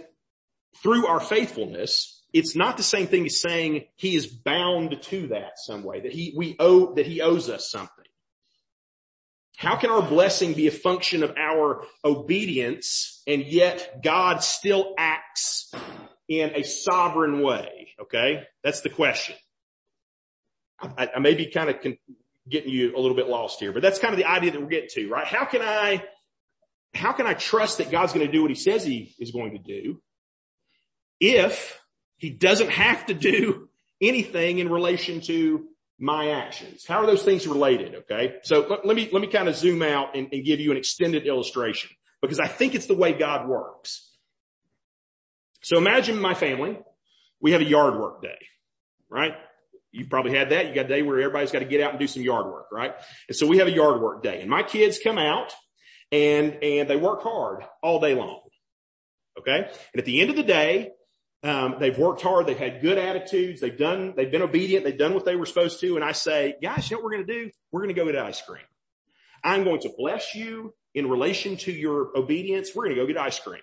through 0.82 1.06
our 1.06 1.20
faithfulness, 1.20 2.24
it's 2.34 2.56
not 2.56 2.78
the 2.78 2.84
same 2.84 3.06
thing 3.06 3.26
as 3.28 3.40
saying 3.40 3.86
he 3.96 4.16
is 4.16 4.26
bound 4.26 5.00
to 5.04 5.28
that 5.28 5.52
some 5.58 5.84
way, 5.84 6.00
that 6.02 6.12
he, 6.12 6.34
we 6.36 6.56
owe, 6.60 6.96
that 6.96 7.06
he 7.06 7.22
owes 7.22 7.50
us 7.50 7.70
something. 7.70 7.92
How 9.58 9.78
can 9.78 9.90
our 9.90 10.02
blessing 10.02 10.54
be 10.54 10.68
a 10.68 10.72
function 10.72 11.24
of 11.24 11.34
our 11.38 11.84
obedience 12.04 13.22
and 13.26 13.46
yet 13.46 14.02
God 14.04 14.44
still 14.44 14.94
acts 14.98 15.72
in 16.28 16.52
a 16.56 16.64
sovereign 16.64 17.42
way? 17.42 17.94
Okay. 18.02 18.44
That's 18.64 18.82
the 18.82 18.90
question. 18.90 19.36
I, 20.80 21.10
I 21.16 21.20
may 21.20 21.36
be 21.36 21.52
kind 21.52 21.70
of 21.70 21.82
con- 21.82 21.98
getting 22.50 22.72
you 22.72 22.96
a 22.96 23.00
little 23.00 23.16
bit 23.16 23.28
lost 23.28 23.60
here, 23.60 23.72
but 23.72 23.82
that's 23.82 24.00
kind 24.00 24.14
of 24.14 24.18
the 24.18 24.26
idea 24.26 24.52
that 24.52 24.60
we're 24.60 24.68
getting 24.68 24.90
to, 24.94 25.10
right? 25.10 25.26
How 25.26 25.46
can 25.46 25.62
I, 25.62 26.04
how 26.96 27.12
can 27.12 27.28
I 27.28 27.34
trust 27.34 27.80
that 27.80 27.92
God's 27.92 28.14
going 28.14 28.26
to 28.26 28.32
do 28.32 28.42
what 28.42 28.52
he 28.52 28.56
says 28.56 28.84
he 28.84 29.14
is 29.20 29.32
going 29.32 29.52
to 29.52 29.60
do 29.60 30.02
if 31.20 31.80
he 32.18 32.30
doesn't 32.30 32.70
have 32.70 33.06
to 33.08 33.14
do 33.14 33.70
anything 34.02 34.60
in 34.60 34.70
relation 34.70 35.22
to 35.22 35.68
my 35.98 36.32
actions. 36.32 36.86
How 36.86 37.02
are 37.02 37.06
those 37.06 37.24
things 37.24 37.48
related? 37.48 37.96
Okay. 37.96 38.36
So 38.44 38.66
let, 38.70 38.86
let 38.86 38.96
me, 38.96 39.10
let 39.12 39.22
me 39.22 39.28
kind 39.28 39.48
of 39.48 39.56
zoom 39.56 39.82
out 39.82 40.16
and, 40.16 40.28
and 40.32 40.44
give 40.44 40.60
you 40.60 40.72
an 40.72 40.78
extended 40.78 41.26
illustration 41.26 41.90
because 42.22 42.40
I 42.40 42.48
think 42.48 42.76
it's 42.76 42.88
the 42.88 42.96
way 42.96 43.14
God 43.14 43.48
works. 43.48 44.10
So 45.62 45.78
imagine 45.78 46.20
my 46.20 46.34
family. 46.34 46.78
We 47.40 47.54
have 47.54 47.62
a 47.62 47.66
yard 47.66 48.00
work 48.00 48.22
day, 48.22 48.38
right? 49.10 49.34
You 49.92 50.06
probably 50.06 50.38
had 50.38 50.50
that. 50.50 50.68
You 50.68 50.76
got 50.76 50.86
a 50.86 50.90
day 50.90 51.02
where 51.02 51.20
everybody's 51.20 51.52
got 51.52 51.60
to 51.60 51.66
get 51.66 51.82
out 51.82 51.92
and 51.92 52.00
do 52.00 52.08
some 52.08 52.24
yard 52.24 52.48
work, 52.48 52.68
right? 52.72 52.94
And 53.30 53.36
so 53.36 53.48
we 53.48 53.60
have 53.60 53.68
a 53.68 53.72
yard 53.72 54.02
work 54.02 54.22
day 54.22 54.42
and 54.42 54.50
my 54.50 54.64
kids 54.64 55.00
come 55.02 55.18
out 55.18 55.54
and, 56.16 56.64
and 56.64 56.90
they 56.90 56.96
work 56.96 57.24
hard 57.24 57.66
all 57.84 58.00
day 58.00 58.16
long. 58.16 58.40
Okay. 59.38 59.58
And 59.58 60.00
at 60.00 60.06
the 60.06 60.22
end 60.22 60.30
of 60.30 60.38
the 60.38 60.44
day, 60.44 60.92
um, 61.44 61.76
they've 61.80 61.98
worked 61.98 62.22
hard. 62.22 62.48
They've 62.48 62.58
had 62.58 62.82
good 62.82 62.98
attitudes. 62.98 63.60
They've 63.60 63.78
done, 63.78 64.14
they've 64.16 64.32
been 64.32 64.42
obedient. 64.42 64.86
They've 64.86 64.98
done 64.98 65.14
what 65.14 65.26
they 65.26 65.36
were 65.36 65.46
supposed 65.46 65.82
to. 65.82 65.96
And 65.96 66.06
I 66.06 66.14
say, 66.14 66.56
guys, 66.62 66.90
you 66.90 66.96
know 66.96 67.02
what 67.02 67.06
we're 67.06 67.18
going 67.18 67.28
to 67.28 67.34
do? 67.34 67.52
We're 67.72 67.82
going 67.82 67.94
to 67.94 68.02
go 68.02 68.06
get 68.06 68.16
ice 68.16 68.42
cream. 68.42 68.64
I'm 69.44 69.64
going 69.64 69.82
to 69.82 69.92
bless 69.98 70.34
you 70.34 70.74
in 70.94 71.10
relation 71.10 71.58
to 71.58 71.72
your 71.72 72.18
obedience. 72.18 72.72
We're 72.74 72.86
going 72.86 72.96
to 72.96 73.02
go 73.02 73.08
get 73.08 73.18
ice 73.18 73.40
cream. 73.40 73.62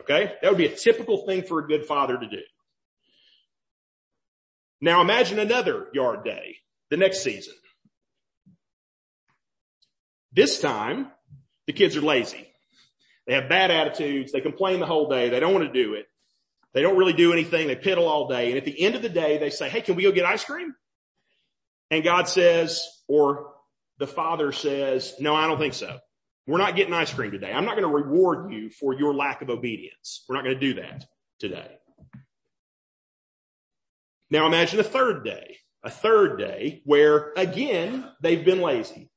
Okay. 0.00 0.32
That 0.40 0.50
would 0.50 0.58
be 0.58 0.66
a 0.66 0.74
typical 0.74 1.26
thing 1.26 1.42
for 1.42 1.58
a 1.58 1.68
good 1.68 1.84
father 1.84 2.16
to 2.18 2.28
do. 2.28 2.42
Now 4.80 5.02
imagine 5.02 5.38
another 5.38 5.88
yard 5.92 6.24
day 6.24 6.56
the 6.88 6.96
next 6.96 7.22
season. 7.22 7.54
This 10.32 10.60
time 10.60 11.10
the 11.68 11.72
kids 11.74 11.96
are 11.96 12.00
lazy. 12.00 12.48
They 13.28 13.34
have 13.34 13.48
bad 13.48 13.70
attitudes. 13.70 14.32
They 14.32 14.40
complain 14.40 14.80
the 14.80 14.86
whole 14.86 15.08
day. 15.08 15.28
They 15.28 15.38
don't 15.38 15.52
want 15.52 15.70
to 15.70 15.84
do 15.84 15.94
it. 15.94 16.06
They 16.72 16.82
don't 16.82 16.96
really 16.96 17.12
do 17.12 17.32
anything. 17.32 17.68
They 17.68 17.76
piddle 17.76 18.08
all 18.08 18.26
day. 18.26 18.48
And 18.48 18.56
at 18.56 18.64
the 18.64 18.80
end 18.80 18.94
of 18.94 19.02
the 19.02 19.08
day, 19.08 19.38
they 19.38 19.50
say, 19.50 19.68
Hey, 19.68 19.82
can 19.82 19.94
we 19.94 20.02
go 20.02 20.10
get 20.10 20.24
ice 20.24 20.44
cream? 20.44 20.74
And 21.90 22.02
God 22.02 22.28
says, 22.28 22.82
or 23.06 23.52
the 23.98 24.06
father 24.06 24.52
says, 24.52 25.14
no, 25.20 25.34
I 25.34 25.46
don't 25.46 25.58
think 25.58 25.74
so. 25.74 25.98
We're 26.46 26.58
not 26.58 26.76
getting 26.76 26.94
ice 26.94 27.12
cream 27.12 27.30
today. 27.30 27.52
I'm 27.52 27.64
not 27.64 27.76
going 27.76 27.88
to 27.88 27.94
reward 27.94 28.50
you 28.52 28.70
for 28.70 28.94
your 28.94 29.14
lack 29.14 29.42
of 29.42 29.50
obedience. 29.50 30.24
We're 30.28 30.36
not 30.36 30.44
going 30.44 30.58
to 30.58 30.60
do 30.60 30.80
that 30.80 31.04
today. 31.38 31.68
Now 34.30 34.46
imagine 34.46 34.80
a 34.80 34.84
third 34.84 35.24
day, 35.24 35.58
a 35.82 35.90
third 35.90 36.38
day 36.38 36.82
where 36.84 37.32
again, 37.36 38.06
they've 38.22 38.44
been 38.44 38.60
lazy. 38.60 39.10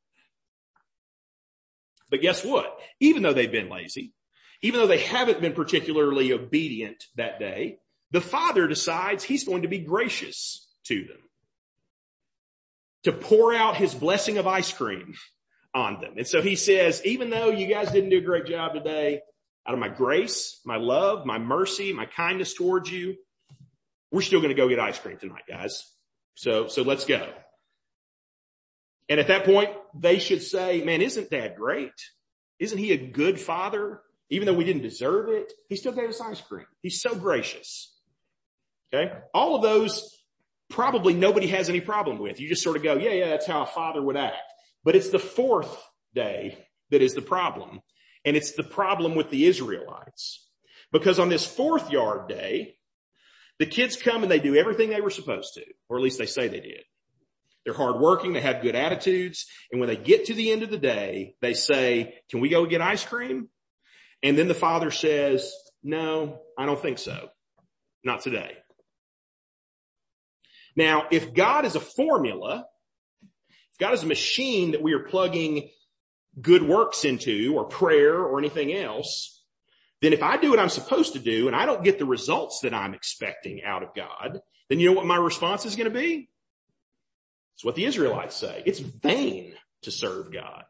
But 2.12 2.22
guess 2.22 2.46
what? 2.46 2.78
Even 3.00 3.24
though 3.24 3.34
they've 3.34 3.52
been 3.52 3.70
lazy, 3.70 4.14
even 4.62 4.80
though 4.80 4.88
they 4.88 5.00
haven't 5.00 5.42
been 5.42 5.54
particularly 5.54 6.34
obedient 6.34 7.06
that 7.16 7.40
day, 7.40 7.80
the 8.12 8.22
father 8.22 8.68
decides 8.68 9.24
he's 9.24 9.46
going 9.46 9.64
to 9.64 9.68
be 9.68 9.80
gracious 9.80 10.68
to 10.86 11.06
them. 11.06 11.18
To 13.06 13.12
pour 13.14 13.56
out 13.56 13.78
his 13.78 13.96
blessing 13.96 14.38
of 14.38 14.46
ice 14.46 14.72
cream 14.72 15.16
on 15.74 16.02
them. 16.02 16.16
And 16.18 16.28
so 16.28 16.42
he 16.42 16.56
says, 16.56 17.02
even 17.06 17.32
though 17.32 17.50
you 17.50 17.66
guys 17.66 17.92
didn't 17.92 18.12
do 18.12 18.20
a 18.20 18.22
great 18.22 18.46
job 18.46 18.74
today, 18.74 19.22
out 19.66 19.74
of 19.74 19.80
my 19.80 19.90
grace, 19.90 20.60
my 20.66 20.78
love, 20.78 21.26
my 21.26 21.40
mercy, 21.40 21.94
my 21.94 22.06
kindness 22.06 22.54
towards 22.54 22.92
you, 22.92 23.16
we're 24.12 24.22
still 24.22 24.42
going 24.42 24.54
to 24.54 24.62
go 24.62 24.68
get 24.68 24.80
ice 24.80 25.00
cream 25.00 25.18
tonight, 25.18 25.44
guys. 25.48 25.90
So, 26.36 26.68
so 26.68 26.84
let's 26.84 27.06
go. 27.06 27.28
And 29.12 29.20
at 29.20 29.28
that 29.28 29.44
point, 29.44 29.72
they 29.94 30.20
should 30.20 30.42
say, 30.42 30.86
man, 30.86 31.02
isn't 31.02 31.30
dad 31.30 31.58
great? 31.58 31.92
Isn't 32.60 32.78
he 32.78 32.94
a 32.94 32.98
good 32.98 33.42
father? 33.42 34.00
Even 34.30 34.46
though 34.46 34.54
we 34.54 34.64
didn't 34.64 34.84
deserve 34.84 35.28
it, 35.28 35.52
he 35.68 35.76
still 35.76 35.92
gave 35.92 36.08
us 36.08 36.22
ice 36.22 36.40
cream. 36.40 36.66
He's 36.82 37.02
so 37.02 37.14
gracious. 37.14 37.94
Okay. 38.94 39.12
All 39.34 39.58
of 39.58 39.64
those 39.64 40.18
probably 40.70 41.14
nobody 41.14 41.48
has 41.48 41.68
any 41.68 41.82
problem 41.82 42.20
with. 42.20 42.40
You 42.40 42.48
just 42.48 42.64
sort 42.64 42.78
of 42.78 42.84
go, 42.84 42.96
yeah, 42.96 43.12
yeah, 43.12 43.28
that's 43.28 43.46
how 43.46 43.64
a 43.64 43.66
father 43.66 44.02
would 44.02 44.16
act. 44.16 44.38
But 44.86 44.96
it's 44.96 45.10
the 45.10 45.20
fourth 45.20 45.78
day 46.16 46.58
that 46.90 47.02
is 47.02 47.14
the 47.14 47.22
problem. 47.22 47.82
And 48.24 48.38
it's 48.38 48.54
the 48.54 48.64
problem 48.64 49.16
with 49.16 49.30
the 49.30 49.46
Israelites. 49.46 50.48
Because 50.94 51.20
on 51.20 51.28
this 51.28 51.46
fourth 51.46 51.92
yard 51.92 52.30
day, 52.30 52.76
the 53.60 53.66
kids 53.66 53.98
come 53.98 54.24
and 54.24 54.32
they 54.32 54.40
do 54.40 54.56
everything 54.56 54.90
they 54.90 55.02
were 55.02 55.10
supposed 55.10 55.56
to, 55.56 55.66
or 55.90 55.98
at 55.98 56.04
least 56.04 56.18
they 56.18 56.28
say 56.28 56.48
they 56.48 56.62
did. 56.62 56.86
They're 57.66 57.74
hardworking. 57.74 58.34
They 58.34 58.42
have 58.42 58.62
good 58.62 58.76
attitudes. 58.76 59.46
And 59.72 59.80
when 59.80 59.88
they 59.88 59.96
get 59.96 60.26
to 60.26 60.34
the 60.34 60.52
end 60.52 60.64
of 60.64 60.72
the 60.72 60.78
day, 60.78 61.36
they 61.42 61.54
say, 61.54 62.16
can 62.30 62.40
we 62.40 62.50
go 62.50 62.66
get 62.66 62.82
ice 62.82 63.04
cream? 63.04 63.50
And 64.24 64.38
then 64.38 64.48
the 64.48 64.54
father 64.54 64.92
says, 64.92 65.52
no, 65.84 66.42
I 66.58 66.66
don't 66.66 66.82
think 66.82 66.98
so. 66.98 67.30
Not 68.04 68.22
today. 68.22 68.54
Now, 70.76 71.08
if 71.12 71.34
God 71.34 71.66
is 71.66 71.76
a 71.76 71.80
formula, 71.80 72.66
if 73.72 73.78
God 73.80 73.94
is 73.94 74.04
a 74.04 74.08
machine 74.08 74.72
that 74.72 74.82
we 74.82 74.94
are 74.94 75.04
plugging 75.04 75.70
good 76.40 76.64
works 76.64 77.04
into 77.04 77.56
or 77.56 77.66
prayer 77.66 78.16
or 78.16 78.40
anything 78.40 78.74
else, 78.74 79.44
then 80.02 80.14
if 80.14 80.24
I 80.24 80.38
do 80.38 80.50
what 80.50 80.60
I'm 80.60 80.70
supposed 80.70 81.14
to 81.14 81.20
do 81.20 81.48
and 81.48 81.56
I 81.56 81.66
don't 81.66 81.84
get 81.84 82.00
the 82.00 82.06
results 82.06 82.62
that 82.64 82.74
I'm 82.74 82.94
expecting 82.94 83.64
out 83.64 83.84
of 83.84 83.94
God, 83.94 84.40
then 84.70 84.80
you 84.80 84.90
know 84.90 84.96
what 84.96 85.06
my 85.06 85.18
response 85.18 85.66
is 85.66 85.76
going 85.76 85.92
to 85.92 86.00
be? 86.00 86.30
It's 87.56 87.66
what 87.66 87.76
the 87.76 87.86
Israelites 87.86 88.36
say. 88.36 88.64
It's 88.66 88.80
vain 88.80 89.54
to 89.84 89.92
serve 89.92 90.32
God. 90.34 90.64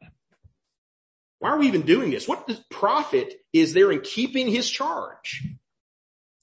Why 1.40 1.50
are 1.50 1.60
we 1.60 1.68
even 1.68 1.82
doing 1.82 2.12
this? 2.12 2.28
What 2.28 2.50
profit 2.70 3.34
is 3.52 3.74
there 3.74 3.92
in 3.92 4.02
keeping 4.02 4.48
his 4.48 4.70
charge? 4.70 5.44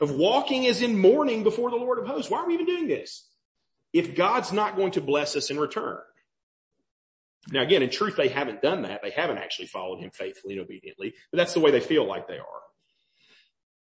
Of 0.00 0.12
walking 0.12 0.66
as 0.66 0.82
in 0.82 0.98
mourning 0.98 1.42
before 1.42 1.70
the 1.70 1.76
Lord 1.76 1.98
of 1.98 2.06
hosts. 2.06 2.30
Why 2.30 2.38
are 2.38 2.46
we 2.46 2.54
even 2.54 2.66
doing 2.66 2.88
this? 2.88 3.28
If 3.92 4.14
God's 4.14 4.52
not 4.52 4.76
going 4.76 4.92
to 4.92 5.00
bless 5.00 5.34
us 5.34 5.50
in 5.50 5.58
return. 5.58 5.98
Now 7.50 7.62
again, 7.62 7.82
in 7.82 7.90
truth, 7.90 8.16
they 8.16 8.28
haven't 8.28 8.62
done 8.62 8.82
that. 8.82 9.00
They 9.02 9.10
haven't 9.10 9.38
actually 9.38 9.66
followed 9.66 10.00
him 10.00 10.10
faithfully 10.10 10.54
and 10.54 10.64
obediently, 10.64 11.14
but 11.30 11.38
that's 11.38 11.54
the 11.54 11.60
way 11.60 11.70
they 11.70 11.80
feel 11.80 12.06
like 12.06 12.28
they 12.28 12.38
are. 12.38 12.62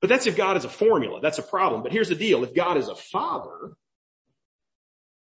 But 0.01 0.09
that's 0.09 0.27
if 0.27 0.37
God 0.37 0.57
is 0.57 0.65
a 0.65 0.69
formula. 0.69 1.21
That's 1.21 1.39
a 1.39 1.43
problem. 1.43 1.83
But 1.83 1.93
here's 1.93 2.09
the 2.09 2.15
deal. 2.15 2.43
If 2.43 2.55
God 2.55 2.77
is 2.77 2.89
a 2.89 2.95
father, 2.95 3.73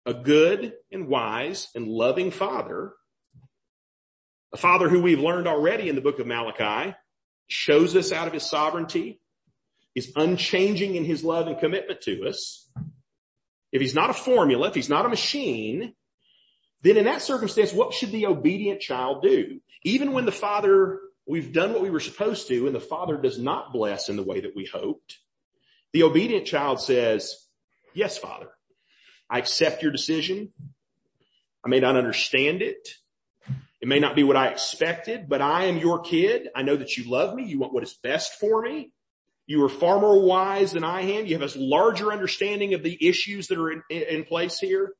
a 0.07 0.13
good 0.13 0.73
and 0.89 1.09
wise 1.09 1.67
and 1.75 1.85
loving 1.85 2.31
father, 2.31 2.93
a 4.53 4.57
father 4.57 4.87
who 4.87 5.01
we've 5.01 5.19
learned 5.19 5.47
already 5.47 5.89
in 5.89 5.95
the 5.95 6.01
book 6.01 6.19
of 6.19 6.25
Malachi 6.25 6.95
shows 7.47 7.93
us 7.93 8.13
out 8.13 8.25
of 8.25 8.33
his 8.33 8.43
sovereignty, 8.43 9.19
is 9.95 10.13
unchanging 10.15 10.95
in 10.95 11.03
his 11.03 11.25
love 11.25 11.47
and 11.47 11.59
commitment 11.59 11.99
to 12.01 12.25
us. 12.25 12.71
If 13.73 13.81
he's 13.81 13.93
not 13.93 14.09
a 14.09 14.13
formula, 14.13 14.69
if 14.69 14.75
he's 14.75 14.87
not 14.87 15.05
a 15.05 15.09
machine, 15.09 15.93
then 16.83 16.95
in 16.95 17.03
that 17.03 17.21
circumstance, 17.21 17.73
what 17.73 17.93
should 17.93 18.11
the 18.11 18.27
obedient 18.27 18.79
child 18.79 19.23
do? 19.23 19.59
Even 19.83 20.13
when 20.13 20.25
the 20.25 20.31
father, 20.31 20.99
we've 21.27 21.51
done 21.51 21.73
what 21.73 21.81
we 21.81 21.89
were 21.89 21.99
supposed 21.99 22.47
to 22.47 22.65
and 22.65 22.73
the 22.73 22.79
father 22.79 23.17
does 23.17 23.37
not 23.37 23.73
bless 23.73 24.07
in 24.07 24.15
the 24.15 24.23
way 24.23 24.39
that 24.39 24.55
we 24.55 24.63
hoped, 24.65 25.17
the 25.91 26.03
obedient 26.03 26.45
child 26.47 26.79
says, 26.79 27.35
yes, 27.93 28.17
father, 28.17 28.47
I 29.29 29.39
accept 29.39 29.83
your 29.83 29.91
decision. 29.91 30.51
I 31.65 31.69
may 31.69 31.79
not 31.79 31.95
understand 31.95 32.61
it. 32.61 32.87
It 33.81 33.87
may 33.87 33.99
not 33.99 34.15
be 34.15 34.23
what 34.23 34.37
I 34.37 34.47
expected, 34.47 35.29
but 35.29 35.41
I 35.41 35.65
am 35.65 35.77
your 35.77 35.99
kid. 35.99 36.49
I 36.55 36.63
know 36.63 36.75
that 36.75 36.97
you 36.97 37.09
love 37.09 37.35
me. 37.35 37.43
You 37.43 37.59
want 37.59 37.73
what 37.73 37.83
is 37.83 37.93
best 38.01 38.39
for 38.39 38.61
me. 38.61 38.91
You 39.45 39.63
are 39.63 39.69
far 39.69 39.99
more 39.99 40.21
wise 40.25 40.71
than 40.73 40.83
I 40.83 41.01
am. 41.01 41.25
You 41.25 41.37
have 41.37 41.55
a 41.55 41.59
larger 41.59 42.11
understanding 42.11 42.73
of 42.73 42.83
the 42.83 42.97
issues 43.07 43.47
that 43.47 43.57
are 43.57 43.71
in, 43.71 43.83
in 43.89 44.23
place 44.25 44.59
here. 44.59 44.93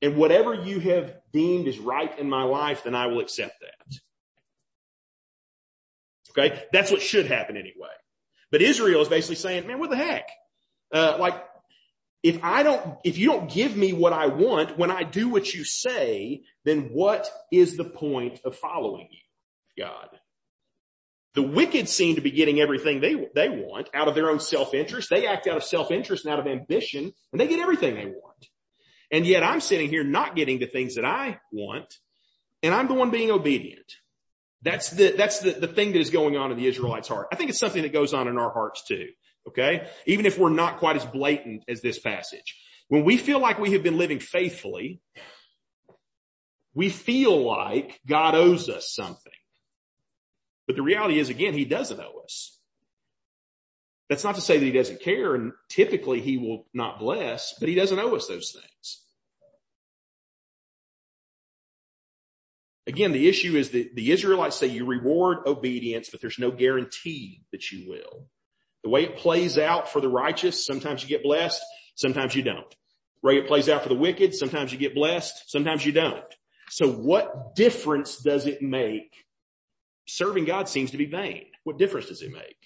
And 0.00 0.16
whatever 0.16 0.54
you 0.54 0.80
have 0.80 1.14
deemed 1.32 1.68
is 1.68 1.78
right 1.78 2.18
in 2.18 2.28
my 2.28 2.42
life, 2.42 2.82
then 2.84 2.94
I 2.94 3.06
will 3.06 3.20
accept 3.20 3.60
that. 3.60 3.98
Okay. 6.30 6.62
That's 6.72 6.90
what 6.90 7.02
should 7.02 7.26
happen 7.26 7.56
anyway. 7.56 7.88
But 8.50 8.62
Israel 8.62 9.00
is 9.02 9.08
basically 9.08 9.36
saying, 9.36 9.66
man, 9.66 9.78
what 9.78 9.90
the 9.90 9.96
heck? 9.96 10.28
Uh, 10.92 11.16
like 11.20 11.34
if 12.22 12.42
I 12.44 12.62
don't, 12.62 12.98
if 13.04 13.18
you 13.18 13.26
don't 13.26 13.50
give 13.50 13.76
me 13.76 13.92
what 13.92 14.12
I 14.12 14.26
want 14.26 14.78
when 14.78 14.90
I 14.90 15.02
do 15.02 15.28
what 15.28 15.52
you 15.52 15.64
say, 15.64 16.42
then 16.64 16.90
what 16.92 17.28
is 17.50 17.76
the 17.76 17.84
point 17.84 18.40
of 18.44 18.56
following 18.56 19.08
you, 19.10 19.84
God? 19.84 20.08
The 21.34 21.42
wicked 21.42 21.88
seem 21.88 22.16
to 22.16 22.20
be 22.20 22.30
getting 22.30 22.60
everything 22.60 23.00
they, 23.00 23.28
they 23.34 23.48
want 23.48 23.88
out 23.94 24.06
of 24.06 24.14
their 24.14 24.30
own 24.30 24.38
self-interest. 24.38 25.08
They 25.10 25.26
act 25.26 25.46
out 25.46 25.56
of 25.56 25.64
self-interest 25.64 26.24
and 26.24 26.32
out 26.32 26.38
of 26.38 26.46
ambition 26.46 27.12
and 27.32 27.40
they 27.40 27.48
get 27.48 27.58
everything 27.58 27.94
they 27.94 28.06
want. 28.06 28.48
And 29.10 29.26
yet 29.26 29.42
I'm 29.42 29.60
sitting 29.60 29.88
here 29.88 30.04
not 30.04 30.36
getting 30.36 30.58
the 30.58 30.66
things 30.66 30.94
that 30.94 31.04
I 31.04 31.40
want 31.50 31.92
and 32.62 32.74
I'm 32.74 32.86
the 32.86 32.94
one 32.94 33.10
being 33.10 33.30
obedient. 33.30 33.96
That's 34.60 34.90
the, 34.90 35.12
that's 35.16 35.40
the, 35.40 35.52
the 35.52 35.66
thing 35.66 35.92
that 35.92 35.98
is 35.98 36.10
going 36.10 36.36
on 36.36 36.52
in 36.52 36.56
the 36.56 36.68
Israelites' 36.68 37.08
heart. 37.08 37.28
I 37.32 37.36
think 37.36 37.50
it's 37.50 37.58
something 37.58 37.82
that 37.82 37.92
goes 37.92 38.14
on 38.14 38.28
in 38.28 38.38
our 38.38 38.52
hearts 38.52 38.84
too. 38.86 39.08
Okay. 39.48 39.88
Even 40.06 40.26
if 40.26 40.38
we're 40.38 40.50
not 40.50 40.78
quite 40.78 40.96
as 40.96 41.04
blatant 41.04 41.64
as 41.68 41.80
this 41.80 41.98
passage. 41.98 42.56
When 42.88 43.04
we 43.04 43.16
feel 43.16 43.38
like 43.38 43.58
we 43.58 43.72
have 43.72 43.82
been 43.82 43.98
living 43.98 44.20
faithfully, 44.20 45.00
we 46.74 46.88
feel 46.88 47.44
like 47.44 48.00
God 48.06 48.34
owes 48.34 48.68
us 48.68 48.92
something. 48.94 49.32
But 50.66 50.76
the 50.76 50.82
reality 50.82 51.18
is 51.18 51.28
again, 51.28 51.54
he 51.54 51.64
doesn't 51.64 52.00
owe 52.00 52.22
us. 52.24 52.58
That's 54.08 54.24
not 54.24 54.34
to 54.34 54.40
say 54.40 54.58
that 54.58 54.64
he 54.64 54.72
doesn't 54.72 55.00
care 55.00 55.34
and 55.34 55.52
typically 55.70 56.20
he 56.20 56.36
will 56.36 56.66
not 56.74 56.98
bless, 56.98 57.54
but 57.58 57.68
he 57.68 57.74
doesn't 57.74 57.98
owe 57.98 58.14
us 58.14 58.26
those 58.26 58.52
things. 58.52 59.02
Again, 62.86 63.12
the 63.12 63.28
issue 63.28 63.56
is 63.56 63.70
that 63.70 63.94
the 63.94 64.10
Israelites 64.10 64.56
say 64.56 64.66
you 64.66 64.84
reward 64.84 65.38
obedience, 65.46 66.10
but 66.10 66.20
there's 66.20 66.38
no 66.38 66.50
guarantee 66.50 67.42
that 67.52 67.70
you 67.70 67.88
will. 67.88 68.26
The 68.82 68.90
way 68.90 69.04
it 69.04 69.16
plays 69.16 69.58
out 69.58 69.88
for 69.88 70.00
the 70.00 70.08
righteous, 70.08 70.66
sometimes 70.66 71.02
you 71.02 71.08
get 71.08 71.22
blessed, 71.22 71.62
sometimes 71.94 72.34
you 72.34 72.42
don't. 72.42 72.68
The 73.22 73.28
way 73.28 73.36
it 73.38 73.46
plays 73.46 73.68
out 73.68 73.82
for 73.82 73.88
the 73.88 73.94
wicked, 73.94 74.34
sometimes 74.34 74.72
you 74.72 74.78
get 74.78 74.94
blessed, 74.94 75.50
sometimes 75.50 75.86
you 75.86 75.92
don't. 75.92 76.24
So 76.70 76.90
what 76.90 77.54
difference 77.54 78.16
does 78.16 78.46
it 78.46 78.62
make? 78.62 79.14
Serving 80.06 80.46
God 80.46 80.68
seems 80.68 80.90
to 80.92 80.96
be 80.96 81.06
vain. 81.06 81.46
What 81.64 81.78
difference 81.78 82.08
does 82.08 82.22
it 82.22 82.32
make? 82.32 82.56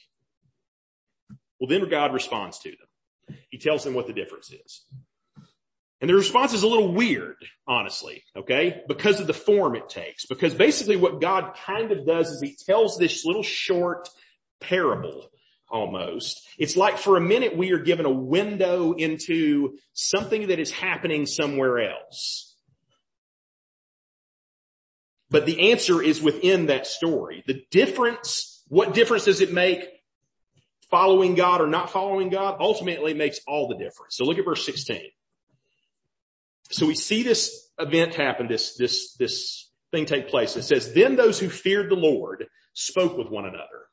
Well, 1.60 1.68
then 1.68 1.88
God 1.88 2.14
responds 2.14 2.58
to 2.60 2.70
them. 2.70 3.36
He 3.50 3.58
tells 3.58 3.84
them 3.84 3.94
what 3.94 4.06
the 4.06 4.12
difference 4.12 4.52
is. 4.52 4.84
And 6.00 6.10
the 6.10 6.14
response 6.14 6.52
is 6.52 6.62
a 6.62 6.68
little 6.68 6.92
weird, 6.92 7.36
honestly, 7.66 8.22
okay? 8.36 8.82
Because 8.86 9.18
of 9.18 9.26
the 9.26 9.34
form 9.34 9.74
it 9.74 9.88
takes. 9.88 10.26
Because 10.26 10.54
basically 10.54 10.96
what 10.96 11.20
God 11.20 11.56
kind 11.64 11.90
of 11.90 12.06
does 12.06 12.30
is 12.30 12.40
he 12.42 12.56
tells 12.66 12.98
this 12.98 13.24
little 13.24 13.42
short 13.42 14.08
parable 14.60 15.30
almost. 15.68 16.46
It's 16.58 16.76
like 16.76 16.98
for 16.98 17.16
a 17.16 17.20
minute 17.20 17.56
we 17.56 17.72
are 17.72 17.78
given 17.78 18.06
a 18.06 18.10
window 18.10 18.92
into 18.92 19.78
something 19.92 20.48
that 20.48 20.58
is 20.58 20.70
happening 20.70 21.26
somewhere 21.26 21.90
else. 21.90 22.54
But 25.30 25.46
the 25.46 25.72
answer 25.72 26.02
is 26.02 26.22
within 26.22 26.66
that 26.66 26.86
story. 26.86 27.42
The 27.46 27.64
difference, 27.70 28.62
what 28.68 28.94
difference 28.94 29.24
does 29.24 29.40
it 29.40 29.52
make 29.52 29.84
following 30.88 31.34
God 31.34 31.60
or 31.60 31.66
not 31.66 31.90
following 31.90 32.28
God? 32.28 32.58
Ultimately 32.60 33.12
makes 33.12 33.40
all 33.46 33.68
the 33.68 33.74
difference. 33.74 34.16
So 34.16 34.24
look 34.24 34.38
at 34.38 34.44
verse 34.44 34.64
16. 34.64 35.00
So 36.70 36.86
we 36.86 36.94
see 36.94 37.22
this 37.22 37.68
event 37.78 38.14
happen, 38.14 38.48
this, 38.48 38.76
this, 38.76 39.14
this 39.14 39.70
thing 39.90 40.06
take 40.06 40.28
place. 40.28 40.56
It 40.56 40.62
says, 40.62 40.92
then 40.92 41.16
those 41.16 41.38
who 41.38 41.48
feared 41.48 41.90
the 41.90 41.96
Lord 41.96 42.46
spoke 42.72 43.16
with 43.16 43.28
one 43.28 43.46
another. 43.46 43.86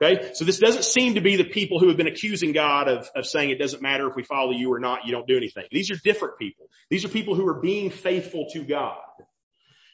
Okay. 0.00 0.30
So 0.34 0.44
this 0.44 0.58
doesn't 0.58 0.84
seem 0.84 1.14
to 1.14 1.20
be 1.20 1.36
the 1.36 1.44
people 1.44 1.80
who 1.80 1.88
have 1.88 1.96
been 1.96 2.06
accusing 2.06 2.52
God 2.52 2.88
of, 2.88 3.08
of 3.16 3.26
saying 3.26 3.50
it 3.50 3.58
doesn't 3.58 3.82
matter 3.82 4.08
if 4.08 4.14
we 4.14 4.22
follow 4.22 4.52
you 4.52 4.72
or 4.72 4.78
not, 4.78 5.06
you 5.06 5.12
don't 5.12 5.26
do 5.26 5.36
anything. 5.36 5.64
These 5.72 5.90
are 5.90 5.96
different 5.96 6.38
people. 6.38 6.70
These 6.88 7.04
are 7.04 7.08
people 7.08 7.34
who 7.34 7.46
are 7.48 7.60
being 7.60 7.90
faithful 7.90 8.46
to 8.52 8.62
God. 8.62 8.98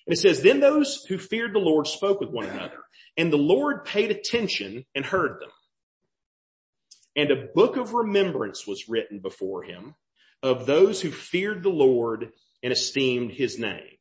And 0.06 0.12
it 0.12 0.18
says, 0.18 0.42
then 0.42 0.60
those 0.60 1.04
who 1.08 1.16
feared 1.16 1.54
the 1.54 1.58
Lord 1.58 1.86
spoke 1.86 2.20
with 2.20 2.28
one 2.28 2.44
another 2.44 2.80
and 3.16 3.32
the 3.32 3.38
Lord 3.38 3.84
paid 3.84 4.10
attention 4.10 4.84
and 4.94 5.04
heard 5.04 5.40
them. 5.40 5.50
And 7.16 7.30
a 7.30 7.46
book 7.54 7.76
of 7.76 7.94
remembrance 7.94 8.66
was 8.66 8.88
written 8.88 9.20
before 9.20 9.62
him 9.62 9.94
of 10.42 10.66
those 10.66 11.00
who 11.00 11.10
feared 11.10 11.62
the 11.62 11.70
Lord 11.70 12.32
and 12.62 12.72
esteemed 12.72 13.32
his 13.32 13.58
name. 13.58 13.93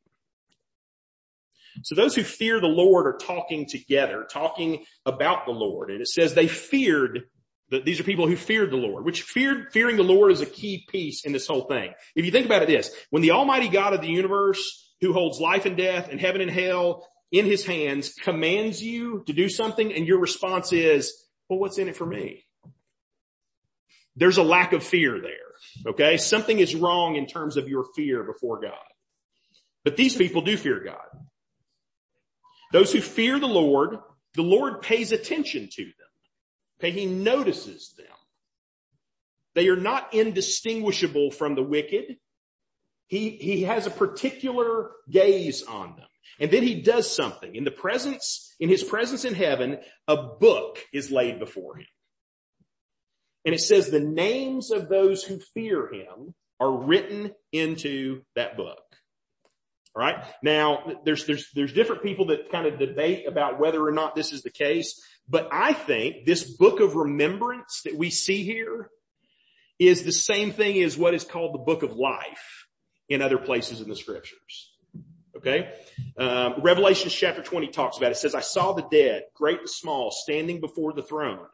So 1.82 1.94
those 1.94 2.14
who 2.14 2.22
fear 2.22 2.60
the 2.60 2.66
Lord 2.66 3.06
are 3.06 3.16
talking 3.16 3.66
together, 3.66 4.26
talking 4.30 4.84
about 5.04 5.46
the 5.46 5.52
Lord. 5.52 5.90
And 5.90 6.00
it 6.00 6.08
says 6.08 6.34
they 6.34 6.48
feared 6.48 7.24
that 7.70 7.84
these 7.84 7.98
are 7.98 8.04
people 8.04 8.28
who 8.28 8.36
feared 8.36 8.70
the 8.70 8.76
Lord, 8.76 9.04
which 9.04 9.22
feared, 9.22 9.72
fearing 9.72 9.96
the 9.96 10.02
Lord 10.02 10.30
is 10.30 10.40
a 10.40 10.46
key 10.46 10.86
piece 10.88 11.24
in 11.24 11.32
this 11.32 11.46
whole 11.46 11.62
thing. 11.62 11.92
If 12.14 12.24
you 12.24 12.30
think 12.30 12.46
about 12.46 12.62
it 12.62 12.68
this, 12.68 12.94
when 13.10 13.22
the 13.22 13.32
Almighty 13.32 13.68
God 13.68 13.94
of 13.94 14.00
the 14.00 14.08
universe 14.08 14.92
who 15.00 15.12
holds 15.12 15.40
life 15.40 15.66
and 15.66 15.76
death 15.76 16.08
and 16.10 16.20
heaven 16.20 16.40
and 16.40 16.50
hell 16.50 17.08
in 17.32 17.46
his 17.46 17.64
hands 17.64 18.14
commands 18.14 18.82
you 18.82 19.24
to 19.26 19.32
do 19.32 19.48
something 19.48 19.92
and 19.92 20.06
your 20.06 20.20
response 20.20 20.72
is, 20.72 21.26
well, 21.48 21.58
what's 21.58 21.78
in 21.78 21.88
it 21.88 21.96
for 21.96 22.06
me? 22.06 22.44
There's 24.16 24.38
a 24.38 24.42
lack 24.44 24.72
of 24.72 24.84
fear 24.84 25.20
there. 25.20 25.90
Okay. 25.92 26.16
Something 26.16 26.60
is 26.60 26.74
wrong 26.74 27.16
in 27.16 27.26
terms 27.26 27.56
of 27.56 27.68
your 27.68 27.86
fear 27.96 28.22
before 28.22 28.60
God. 28.60 28.74
But 29.84 29.96
these 29.96 30.16
people 30.16 30.42
do 30.42 30.56
fear 30.56 30.80
God. 30.84 31.24
Those 32.74 32.90
who 32.90 33.00
fear 33.00 33.38
the 33.38 33.46
Lord, 33.46 34.00
the 34.34 34.42
Lord 34.42 34.82
pays 34.82 35.12
attention 35.12 35.68
to 35.74 35.84
them. 35.84 35.94
Okay. 36.80 36.90
He 36.90 37.06
notices 37.06 37.94
them. 37.96 38.06
They 39.54 39.68
are 39.68 39.76
not 39.76 40.12
indistinguishable 40.12 41.30
from 41.30 41.54
the 41.54 41.62
wicked. 41.62 42.16
He, 43.06 43.30
he 43.30 43.62
has 43.62 43.86
a 43.86 43.92
particular 43.92 44.90
gaze 45.08 45.62
on 45.62 45.94
them. 45.94 46.08
And 46.40 46.50
then 46.50 46.64
he 46.64 46.82
does 46.82 47.08
something. 47.08 47.54
In 47.54 47.62
the 47.62 47.70
presence, 47.70 48.52
in 48.58 48.68
his 48.68 48.82
presence 48.82 49.24
in 49.24 49.34
heaven, 49.34 49.78
a 50.08 50.16
book 50.16 50.80
is 50.92 51.12
laid 51.12 51.38
before 51.38 51.76
him. 51.76 51.86
And 53.44 53.54
it 53.54 53.60
says 53.60 53.88
the 53.88 54.00
names 54.00 54.72
of 54.72 54.88
those 54.88 55.22
who 55.22 55.38
fear 55.38 55.92
him 55.92 56.34
are 56.58 56.72
written 56.72 57.30
into 57.52 58.22
that 58.34 58.56
book. 58.56 58.83
All 59.94 60.02
right. 60.02 60.24
Now 60.42 61.00
there's, 61.04 61.24
there's, 61.26 61.50
there's 61.52 61.72
different 61.72 62.02
people 62.02 62.26
that 62.26 62.50
kind 62.50 62.66
of 62.66 62.78
debate 62.78 63.26
about 63.28 63.60
whether 63.60 63.84
or 63.84 63.92
not 63.92 64.14
this 64.14 64.32
is 64.32 64.42
the 64.42 64.50
case, 64.50 65.02
but 65.28 65.48
I 65.52 65.72
think 65.72 66.26
this 66.26 66.44
book 66.44 66.80
of 66.80 66.96
remembrance 66.96 67.82
that 67.84 67.94
we 67.94 68.10
see 68.10 68.42
here 68.42 68.90
is 69.78 70.02
the 70.02 70.12
same 70.12 70.52
thing 70.52 70.82
as 70.82 70.98
what 70.98 71.14
is 71.14 71.24
called 71.24 71.54
the 71.54 71.58
book 71.58 71.82
of 71.82 71.96
life 71.96 72.66
in 73.08 73.22
other 73.22 73.38
places 73.38 73.80
in 73.80 73.88
the 73.88 73.96
scriptures. 73.96 74.72
Okay. 75.36 75.72
Um, 76.16 76.54
Revelation 76.62 77.10
chapter 77.10 77.42
20 77.42 77.68
talks 77.68 77.96
about 77.96 78.08
it. 78.08 78.12
it 78.12 78.16
says, 78.16 78.34
I 78.34 78.40
saw 78.40 78.72
the 78.72 78.86
dead, 78.90 79.24
great 79.34 79.60
and 79.60 79.70
small, 79.70 80.10
standing 80.10 80.60
before 80.60 80.92
the 80.92 81.02
throne 81.02 81.46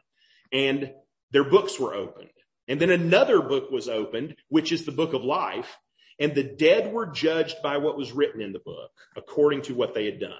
and 0.52 0.92
their 1.30 1.44
books 1.44 1.78
were 1.78 1.94
opened. 1.94 2.30
And 2.68 2.80
then 2.80 2.90
another 2.90 3.40
book 3.40 3.70
was 3.70 3.88
opened, 3.88 4.36
which 4.48 4.72
is 4.72 4.84
the 4.84 4.92
book 4.92 5.12
of 5.12 5.24
life. 5.24 5.78
And 6.20 6.34
the 6.34 6.44
dead 6.44 6.92
were 6.92 7.06
judged 7.06 7.62
by 7.62 7.78
what 7.78 7.96
was 7.96 8.12
written 8.12 8.42
in 8.42 8.52
the 8.52 8.58
book 8.58 8.90
according 9.16 9.62
to 9.62 9.74
what 9.74 9.94
they 9.94 10.04
had 10.04 10.20
done. 10.20 10.32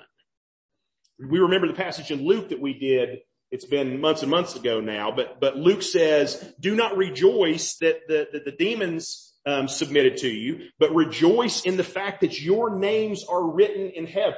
We 1.19 1.39
remember 1.39 1.67
the 1.67 1.73
passage 1.73 2.11
in 2.11 2.25
Luke 2.25 2.51
that 2.51 2.61
we 2.61 2.79
did. 2.79 3.21
It's 3.51 3.65
been 3.65 4.01
months 4.01 4.23
and 4.23 4.31
months 4.31 4.55
ago 4.55 4.81
now, 4.81 5.11
but, 5.11 5.41
but 5.41 5.57
Luke 5.57 5.83
says, 5.83 6.55
do 6.61 6.77
not 6.77 6.97
rejoice 6.97 7.77
that 7.79 8.07
the, 8.07 8.29
that 8.33 8.45
the 8.45 8.53
demons 8.53 9.35
um, 9.47 9.69
submitted 9.69 10.19
to 10.19 10.29
you, 10.29 10.69
but 10.79 10.95
rejoice 10.95 11.63
in 11.63 11.77
the 11.77 11.85
fact 11.85 12.21
that 12.21 12.41
your 12.41 12.79
names 12.79 13.25
are 13.25 13.43
written 13.43 13.91
in 13.91 14.07
heaven, 14.07 14.35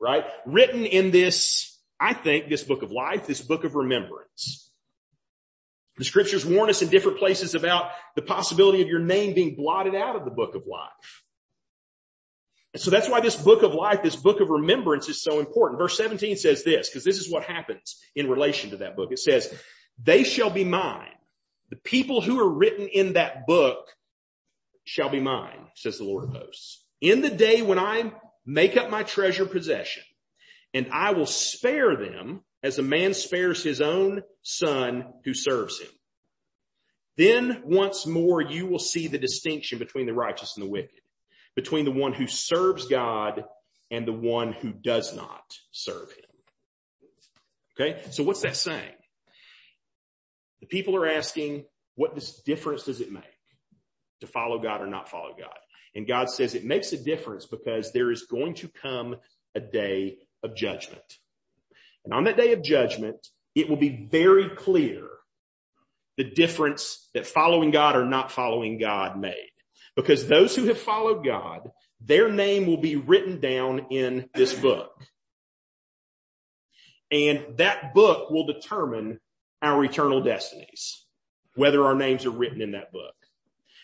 right? 0.00 0.24
Written 0.46 0.86
in 0.86 1.10
this, 1.10 1.78
I 2.00 2.14
think, 2.14 2.48
this 2.48 2.64
book 2.64 2.82
of 2.82 2.90
life, 2.90 3.26
this 3.26 3.42
book 3.42 3.64
of 3.64 3.74
remembrance. 3.74 4.67
The 5.98 6.04
scriptures 6.04 6.46
warn 6.46 6.70
us 6.70 6.82
in 6.82 6.88
different 6.88 7.18
places 7.18 7.54
about 7.54 7.90
the 8.14 8.22
possibility 8.22 8.82
of 8.82 8.88
your 8.88 9.00
name 9.00 9.34
being 9.34 9.56
blotted 9.56 9.94
out 9.94 10.16
of 10.16 10.24
the 10.24 10.30
book 10.30 10.54
of 10.54 10.62
life. 10.66 11.22
And 12.74 12.82
so 12.82 12.90
that's 12.90 13.08
why 13.08 13.20
this 13.20 13.36
book 13.36 13.62
of 13.62 13.74
life, 13.74 14.02
this 14.02 14.16
book 14.16 14.40
of 14.40 14.50
remembrance 14.50 15.08
is 15.08 15.22
so 15.22 15.40
important. 15.40 15.80
Verse 15.80 15.96
17 15.96 16.36
says 16.36 16.62
this, 16.62 16.88
because 16.88 17.02
this 17.02 17.18
is 17.18 17.30
what 17.30 17.44
happens 17.44 17.98
in 18.14 18.28
relation 18.28 18.70
to 18.70 18.76
that 18.78 18.94
book. 18.94 19.10
It 19.10 19.18
says, 19.18 19.52
they 20.02 20.22
shall 20.22 20.50
be 20.50 20.64
mine. 20.64 21.08
The 21.70 21.76
people 21.76 22.20
who 22.20 22.40
are 22.40 22.48
written 22.48 22.86
in 22.86 23.14
that 23.14 23.46
book 23.46 23.88
shall 24.84 25.08
be 25.08 25.20
mine, 25.20 25.66
says 25.74 25.98
the 25.98 26.04
Lord 26.04 26.24
of 26.24 26.30
hosts. 26.30 26.84
In 27.00 27.20
the 27.20 27.30
day 27.30 27.62
when 27.62 27.78
I 27.78 28.12
make 28.46 28.76
up 28.76 28.90
my 28.90 29.02
treasure 29.02 29.46
possession 29.46 30.02
and 30.72 30.88
I 30.92 31.12
will 31.12 31.26
spare 31.26 31.96
them 31.96 32.42
as 32.62 32.78
a 32.78 32.82
man 32.82 33.14
spares 33.14 33.62
his 33.62 33.80
own 33.80 34.22
son 34.42 35.04
who 35.24 35.34
serves 35.34 35.80
him. 35.80 35.90
Then 37.16 37.62
once 37.64 38.06
more 38.06 38.40
you 38.40 38.66
will 38.66 38.78
see 38.78 39.08
the 39.08 39.18
distinction 39.18 39.78
between 39.78 40.06
the 40.06 40.14
righteous 40.14 40.56
and 40.56 40.64
the 40.64 40.70
wicked, 40.70 41.00
between 41.56 41.84
the 41.84 41.90
one 41.90 42.12
who 42.12 42.26
serves 42.26 42.86
God 42.86 43.44
and 43.90 44.06
the 44.06 44.12
one 44.12 44.52
who 44.52 44.72
does 44.72 45.14
not 45.14 45.44
serve 45.72 46.12
him. 46.12 46.24
Okay. 47.80 48.00
So 48.10 48.22
what's 48.22 48.42
that 48.42 48.56
saying? 48.56 48.94
The 50.60 50.66
people 50.66 50.96
are 50.96 51.08
asking, 51.08 51.64
what 51.94 52.18
difference 52.44 52.84
does 52.84 53.00
it 53.00 53.12
make 53.12 53.22
to 54.20 54.26
follow 54.26 54.58
God 54.58 54.80
or 54.80 54.86
not 54.86 55.08
follow 55.08 55.34
God? 55.38 55.56
And 55.94 56.06
God 56.06 56.28
says 56.30 56.54
it 56.54 56.64
makes 56.64 56.92
a 56.92 57.02
difference 57.02 57.46
because 57.46 57.92
there 57.92 58.10
is 58.10 58.24
going 58.24 58.54
to 58.54 58.68
come 58.68 59.16
a 59.54 59.60
day 59.60 60.18
of 60.42 60.54
judgment. 60.54 61.18
And 62.04 62.14
on 62.14 62.24
that 62.24 62.36
day 62.36 62.52
of 62.52 62.62
judgment, 62.62 63.16
it 63.54 63.68
will 63.68 63.76
be 63.76 64.08
very 64.10 64.48
clear 64.50 65.06
the 66.16 66.24
difference 66.24 67.08
that 67.14 67.26
following 67.26 67.70
God 67.70 67.96
or 67.96 68.04
not 68.04 68.32
following 68.32 68.78
God 68.78 69.18
made. 69.18 69.50
Because 69.96 70.26
those 70.26 70.54
who 70.54 70.66
have 70.66 70.78
followed 70.78 71.24
God, 71.24 71.70
their 72.00 72.30
name 72.30 72.66
will 72.66 72.80
be 72.80 72.96
written 72.96 73.40
down 73.40 73.86
in 73.90 74.28
this 74.34 74.54
book. 74.54 74.92
And 77.10 77.56
that 77.56 77.94
book 77.94 78.30
will 78.30 78.46
determine 78.46 79.20
our 79.62 79.84
eternal 79.84 80.22
destinies, 80.22 81.04
whether 81.54 81.84
our 81.84 81.94
names 81.94 82.26
are 82.26 82.30
written 82.30 82.60
in 82.60 82.72
that 82.72 82.92
book. 82.92 83.14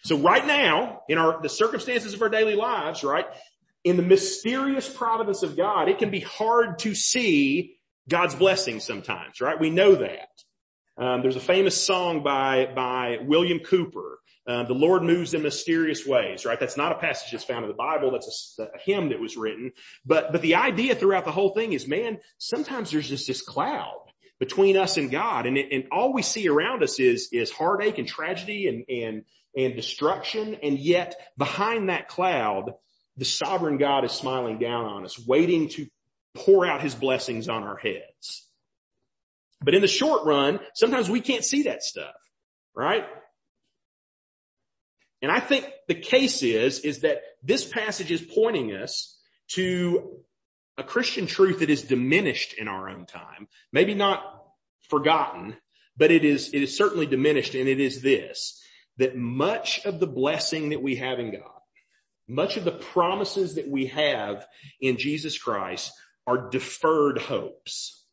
So 0.05 0.19
right 0.19 0.47
now, 0.47 1.03
in 1.09 1.19
our, 1.19 1.41
the 1.41 1.49
circumstances 1.49 2.15
of 2.15 2.23
our 2.23 2.29
daily 2.29 2.55
lives, 2.55 3.03
right, 3.03 3.27
in 3.85 3.97
the 3.97 4.03
mysterious 4.03 4.89
providence 4.89 5.43
of 5.43 5.57
God, 5.57 5.89
it 5.89 5.99
can 5.99 6.11
be 6.11 6.21
hard 6.21 6.79
to 6.81 6.95
see 6.95 7.77
God's 8.09 8.35
blessings 8.35 8.85
sometimes, 8.85 9.41
right? 9.41 9.59
We 9.59 9.71
know 9.71 9.95
that. 9.95 10.29
Um, 10.97 11.23
there's 11.23 11.37
a 11.37 11.41
famous 11.41 11.83
song 11.83 12.23
by 12.23 12.67
by 12.75 13.19
William 13.23 13.59
Cowper. 13.59 14.19
Uh, 14.47 14.63
the 14.65 14.75
Lord 14.75 15.03
moves 15.03 15.33
in 15.33 15.43
mysterious 15.43 16.07
ways, 16.07 16.45
right? 16.45 16.61
That's 16.61 16.77
not 16.77 16.93
a 16.93 16.97
passage 16.97 17.33
that's 17.33 17.45
found 17.45 17.65
in 17.65 17.71
the 17.71 17.77
Bible. 17.77 18.13
That's 18.13 18.57
a, 18.59 18.65
a, 18.65 18.79
hymn 18.85 19.09
that 19.09 19.19
was 19.19 19.37
written. 19.37 19.73
But 20.05 20.33
but 20.33 20.43
the 20.43 20.57
idea 20.57 20.95
throughout 20.95 21.25
the 21.25 21.33
whole 21.33 21.55
thing 21.55 21.73
is, 21.73 21.89
man, 21.89 22.19
sometimes 22.39 22.91
there's 22.91 23.09
just 23.09 23.27
this 23.27 23.43
cloud 23.43 24.03
between 24.39 24.77
us 24.77 24.99
and 24.99 25.11
God, 25.11 25.47
and 25.47 25.57
and 25.57 25.85
all 25.91 26.13
we 26.13 26.23
see 26.23 26.47
around 26.49 26.83
us 26.83 27.01
is 27.01 27.31
is 27.33 27.51
heartache 27.51 27.99
and 27.99 28.07
tragedy 28.07 28.69
and 28.69 28.85
and 28.89 29.25
and 29.57 29.75
destruction, 29.75 30.57
and 30.63 30.79
yet 30.79 31.17
behind 31.39 31.89
that 31.89 32.09
cloud, 32.09 32.73
the 33.17 33.25
sovereign 33.25 33.79
God 33.79 34.05
is 34.05 34.13
smiling 34.13 34.59
down 34.59 34.85
on 34.85 35.05
us, 35.05 35.19
waiting 35.19 35.69
to 35.71 35.87
pour 36.35 36.67
out 36.67 36.83
his 36.83 36.95
blessings 36.95 37.49
on 37.49 37.63
our 37.63 37.77
heads. 37.77 38.47
But 39.63 39.75
in 39.75 39.81
the 39.81 39.89
short 39.89 40.25
run, 40.25 40.61
sometimes 40.75 41.09
we 41.09 41.21
can't 41.21 41.45
see 41.45 41.65
that 41.65 41.83
stuff, 41.83 42.15
right? 42.75 43.07
And 45.23 45.33
I 45.33 45.41
think 45.41 45.67
the 45.89 45.95
case 45.95 46.43
is, 46.43 46.81
is 46.81 47.01
that 47.01 47.23
this 47.43 47.65
passage 47.65 48.11
is 48.11 48.21
pointing 48.21 48.75
us 48.75 49.19
to 49.53 50.19
a 50.77 50.83
Christian 50.83 51.27
truth 51.27 51.61
that 51.61 51.71
is 51.71 51.83
diminished 51.83 52.55
in 52.55 52.69
our 52.69 52.89
own 52.89 53.07
time. 53.07 53.49
Maybe 53.73 53.95
not 53.95 54.23
forgotten, 54.91 55.57
but 55.97 56.11
it 56.11 56.25
is, 56.25 56.53
it 56.53 56.63
is 56.63 56.77
certainly 56.77 57.07
diminished 57.07 57.55
and 57.55 57.69
it 57.69 57.81
is 57.81 58.03
this, 58.03 58.61
that 58.99 59.17
much 59.17 59.85
of 59.87 60.01
the 60.01 60.07
blessing 60.07 60.71
that 60.71 60.83
we 60.83 60.97
have 60.97 61.19
in 61.19 61.33
God, 61.33 61.61
much 62.29 62.57
of 62.57 62.65
the 62.65 62.73
promises 62.73 63.55
that 63.55 63.69
we 63.69 63.87
have 63.87 64.47
in 64.81 64.99
Jesus 64.99 65.39
Christ 65.39 65.93
are 66.27 66.49
deferred 66.51 67.19
hopes. 67.19 68.05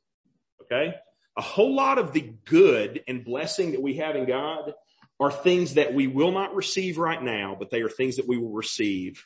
Okay. 0.63 0.95
A 1.37 1.41
whole 1.41 1.75
lot 1.75 1.97
of 1.97 2.13
the 2.13 2.33
good 2.45 3.03
and 3.07 3.23
blessing 3.23 3.71
that 3.71 3.81
we 3.81 3.97
have 3.97 4.15
in 4.15 4.25
God 4.25 4.73
are 5.19 5.31
things 5.31 5.75
that 5.75 5.93
we 5.93 6.07
will 6.07 6.31
not 6.31 6.55
receive 6.55 6.97
right 6.97 7.21
now, 7.21 7.55
but 7.57 7.69
they 7.69 7.81
are 7.81 7.89
things 7.89 8.17
that 8.17 8.27
we 8.27 8.37
will 8.37 8.51
receive 8.51 9.25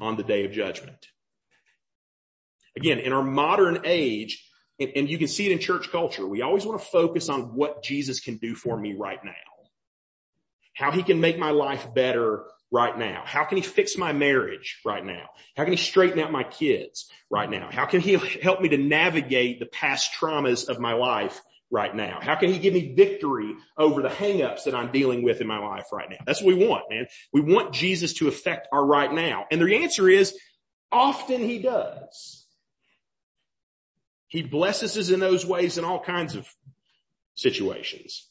on 0.00 0.16
the 0.16 0.22
day 0.22 0.44
of 0.44 0.52
judgment. 0.52 1.06
Again, 2.76 2.98
in 2.98 3.12
our 3.12 3.22
modern 3.22 3.80
age, 3.84 4.44
and, 4.80 4.90
and 4.94 5.10
you 5.10 5.18
can 5.18 5.28
see 5.28 5.46
it 5.46 5.52
in 5.52 5.58
church 5.58 5.90
culture, 5.90 6.26
we 6.26 6.42
always 6.42 6.64
want 6.64 6.80
to 6.80 6.86
focus 6.86 7.28
on 7.28 7.54
what 7.54 7.82
Jesus 7.82 8.20
can 8.20 8.36
do 8.36 8.54
for 8.54 8.78
me 8.78 8.94
right 8.94 9.22
now. 9.24 9.32
How 10.74 10.92
he 10.92 11.02
can 11.02 11.20
make 11.20 11.38
my 11.38 11.50
life 11.50 11.92
better 11.92 12.44
right 12.70 12.96
now? 12.98 13.22
How 13.24 13.44
can 13.44 13.56
he 13.56 13.62
fix 13.62 13.96
my 13.96 14.12
marriage 14.12 14.80
right 14.84 15.04
now? 15.04 15.28
How 15.56 15.64
can 15.64 15.72
he 15.72 15.78
straighten 15.78 16.18
out 16.18 16.32
my 16.32 16.44
kids 16.44 17.10
right 17.30 17.50
now? 17.50 17.68
How 17.72 17.86
can 17.86 18.00
he 18.00 18.16
help 18.16 18.60
me 18.60 18.68
to 18.70 18.78
navigate 18.78 19.58
the 19.58 19.66
past 19.66 20.10
traumas 20.18 20.68
of 20.68 20.78
my 20.78 20.92
life 20.92 21.40
right 21.70 21.94
now? 21.94 22.18
How 22.20 22.34
can 22.34 22.52
he 22.52 22.58
give 22.58 22.74
me 22.74 22.94
victory 22.94 23.54
over 23.76 24.02
the 24.02 24.08
hangups 24.08 24.64
that 24.64 24.74
I'm 24.74 24.92
dealing 24.92 25.22
with 25.22 25.40
in 25.40 25.46
my 25.46 25.58
life 25.58 25.86
right 25.92 26.08
now? 26.10 26.18
That's 26.26 26.42
what 26.42 26.56
we 26.56 26.66
want, 26.66 26.84
man. 26.90 27.06
We 27.32 27.40
want 27.40 27.72
Jesus 27.72 28.14
to 28.14 28.28
affect 28.28 28.68
our 28.72 28.84
right 28.84 29.12
now. 29.12 29.46
And 29.50 29.60
the 29.60 29.76
answer 29.76 30.08
is 30.08 30.38
often 30.92 31.40
he 31.40 31.58
does. 31.58 32.46
He 34.28 34.42
blesses 34.42 34.96
us 34.98 35.08
in 35.08 35.20
those 35.20 35.46
ways 35.46 35.78
in 35.78 35.84
all 35.84 36.00
kinds 36.00 36.34
of 36.34 36.46
situations. 37.34 38.28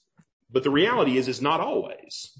But 0.51 0.63
the 0.63 0.69
reality 0.69 1.17
is, 1.17 1.27
is 1.27 1.41
not 1.41 1.59
always. 1.59 2.37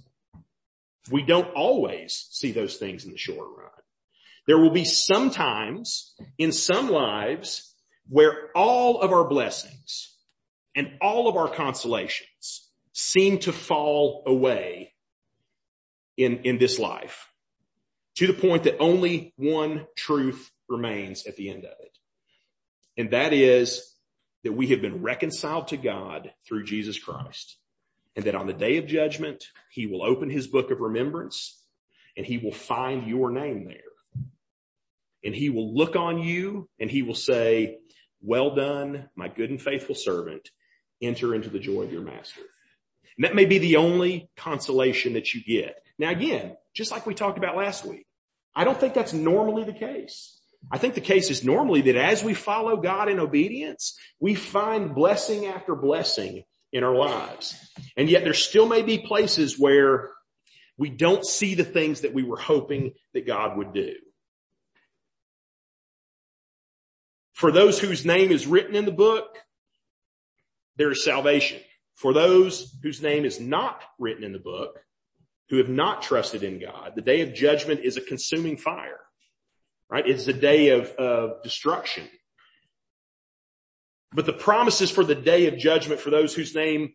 We 1.12 1.24
don't 1.24 1.54
always 1.54 2.28
see 2.32 2.52
those 2.52 2.78
things 2.78 3.06
in 3.06 3.12
the 3.12 3.18
short 3.18 3.48
run. 3.58 3.70
There 4.48 4.58
will 4.58 4.72
be 4.72 4.86
some 4.86 5.30
times 5.30 6.16
in 6.38 6.52
some 6.52 6.90
lives 6.90 7.74
where 8.10 8.50
all 8.56 9.02
of 9.02 9.12
our 9.12 9.28
blessings 9.28 10.16
and 10.76 10.94
all 11.02 11.28
of 11.28 11.36
our 11.36 11.50
consolations 11.50 12.70
seem 12.94 13.40
to 13.40 13.52
fall 13.52 14.24
away 14.26 14.94
in, 16.16 16.38
in 16.44 16.58
this 16.58 16.80
life 16.80 17.30
to 18.16 18.28
the 18.28 18.34
point 18.34 18.64
that 18.64 18.80
only 18.80 19.34
one 19.38 19.86
truth 19.96 20.50
remains 20.68 21.28
at 21.28 21.36
the 21.36 21.50
end 21.50 21.66
of 21.66 21.74
it. 21.80 21.98
And 22.98 23.12
that 23.12 23.34
is 23.34 23.94
that 24.44 24.54
we 24.54 24.68
have 24.68 24.82
been 24.82 25.04
reconciled 25.04 25.68
to 25.68 25.78
God 25.78 26.32
through 26.48 26.64
Jesus 26.64 26.98
Christ 26.98 27.58
and 28.18 28.26
that 28.26 28.36
on 28.36 28.48
the 28.48 28.54
day 28.54 28.78
of 28.78 28.88
judgment, 28.88 29.46
he 29.70 29.86
will 29.86 30.04
open 30.04 30.30
his 30.30 30.48
book 30.48 30.72
of 30.72 30.80
remembrance 30.82 31.64
and 32.18 32.26
he 32.26 32.40
will 32.40 32.52
find 32.52 33.08
your 33.08 33.30
name 33.30 33.66
there. 33.66 33.78
and 35.24 35.36
he 35.36 35.50
will 35.50 35.74
look 35.76 35.96
on 35.96 36.20
you 36.20 36.68
and 36.80 36.90
he 36.90 37.02
will 37.04 37.16
say, 37.16 37.78
well 38.22 38.56
done, 38.56 39.10
my 39.16 39.28
good 39.28 39.50
and 39.50 39.62
faithful 39.62 39.96
servant. 39.96 40.50
Enter 41.02 41.36
into 41.36 41.50
the 41.50 41.60
joy 41.60 41.84
of 41.84 41.92
your 41.92 42.02
master. 42.02 42.42
And 43.18 43.26
that 43.26 43.36
may 43.36 43.46
be 43.46 43.60
the 43.60 43.76
only 43.76 44.30
consolation 44.36 45.14
that 45.14 45.34
you 45.34 45.44
get. 45.44 45.76
Now 46.00 46.10
again, 46.10 46.58
just 46.74 46.92
like 46.92 47.06
we 47.06 47.14
talked 47.14 47.38
about 47.38 47.56
last 47.56 47.86
week, 47.86 48.08
I 48.56 48.64
don't 48.64 48.80
think 48.80 48.96
that's 48.96 49.14
normally 49.14 49.64
the 49.64 49.74
case. 49.74 50.40
I 50.72 50.80
think 50.80 50.96
the 50.96 51.02
case 51.02 51.30
is 51.30 51.44
normally 51.44 51.82
that 51.82 51.96
as 51.96 52.24
we 52.24 52.34
follow 52.34 52.78
God 52.78 53.10
in 53.10 53.20
obedience, 53.20 53.96
we 54.20 54.34
find 54.34 54.96
blessing 54.96 55.46
after 55.46 55.76
blessing 55.76 56.44
in 56.72 56.84
our 56.84 56.96
lives. 56.96 57.56
And 57.96 58.10
yet 58.10 58.24
there 58.24 58.34
still 58.34 58.68
may 58.68 58.82
be 58.82 58.98
places 58.98 59.58
where 59.58 60.12
we 60.78 60.90
don't 60.90 61.26
see 61.26 61.56
the 61.56 61.64
things 61.64 62.02
that 62.02 62.14
we 62.14 62.24
were 62.24 62.38
hoping 62.38 62.94
that 63.14 63.26
God 63.26 63.58
would 63.58 63.74
do. 63.74 63.94
For 67.34 67.52
those 67.52 67.80
whose 67.80 68.06
name 68.06 68.32
is 68.32 68.48
written 68.48 68.76
in 68.76 68.86
the 68.86 68.92
book, 68.92 69.38
there 70.76 70.92
is 70.92 71.04
salvation. 71.04 71.60
For 71.96 72.14
those 72.14 72.76
whose 72.84 73.02
name 73.02 73.26
is 73.26 73.40
not 73.40 73.84
written 74.00 74.24
in 74.24 74.32
the 74.32 74.40
book, 74.40 74.80
who 75.50 75.58
have 75.58 75.70
not 75.70 76.02
trusted 76.02 76.44
in 76.44 76.60
God, 76.60 76.94
the 76.96 77.02
day 77.02 77.22
of 77.22 77.34
judgment 77.34 77.82
is 77.82 77.98
a 77.98 78.02
consuming 78.02 78.58
fire, 78.58 79.00
right? 79.90 80.08
It's 80.08 80.28
a 80.28 80.34
day 80.34 80.70
of, 80.70 80.90
of 80.92 81.42
destruction. 81.44 82.08
But 84.14 84.26
the 84.26 84.34
promises 84.34 84.90
for 84.90 85.04
the 85.04 85.16
day 85.16 85.48
of 85.48 85.58
judgment 85.58 86.00
for 86.00 86.10
those 86.10 86.34
whose 86.34 86.56
name 86.56 86.94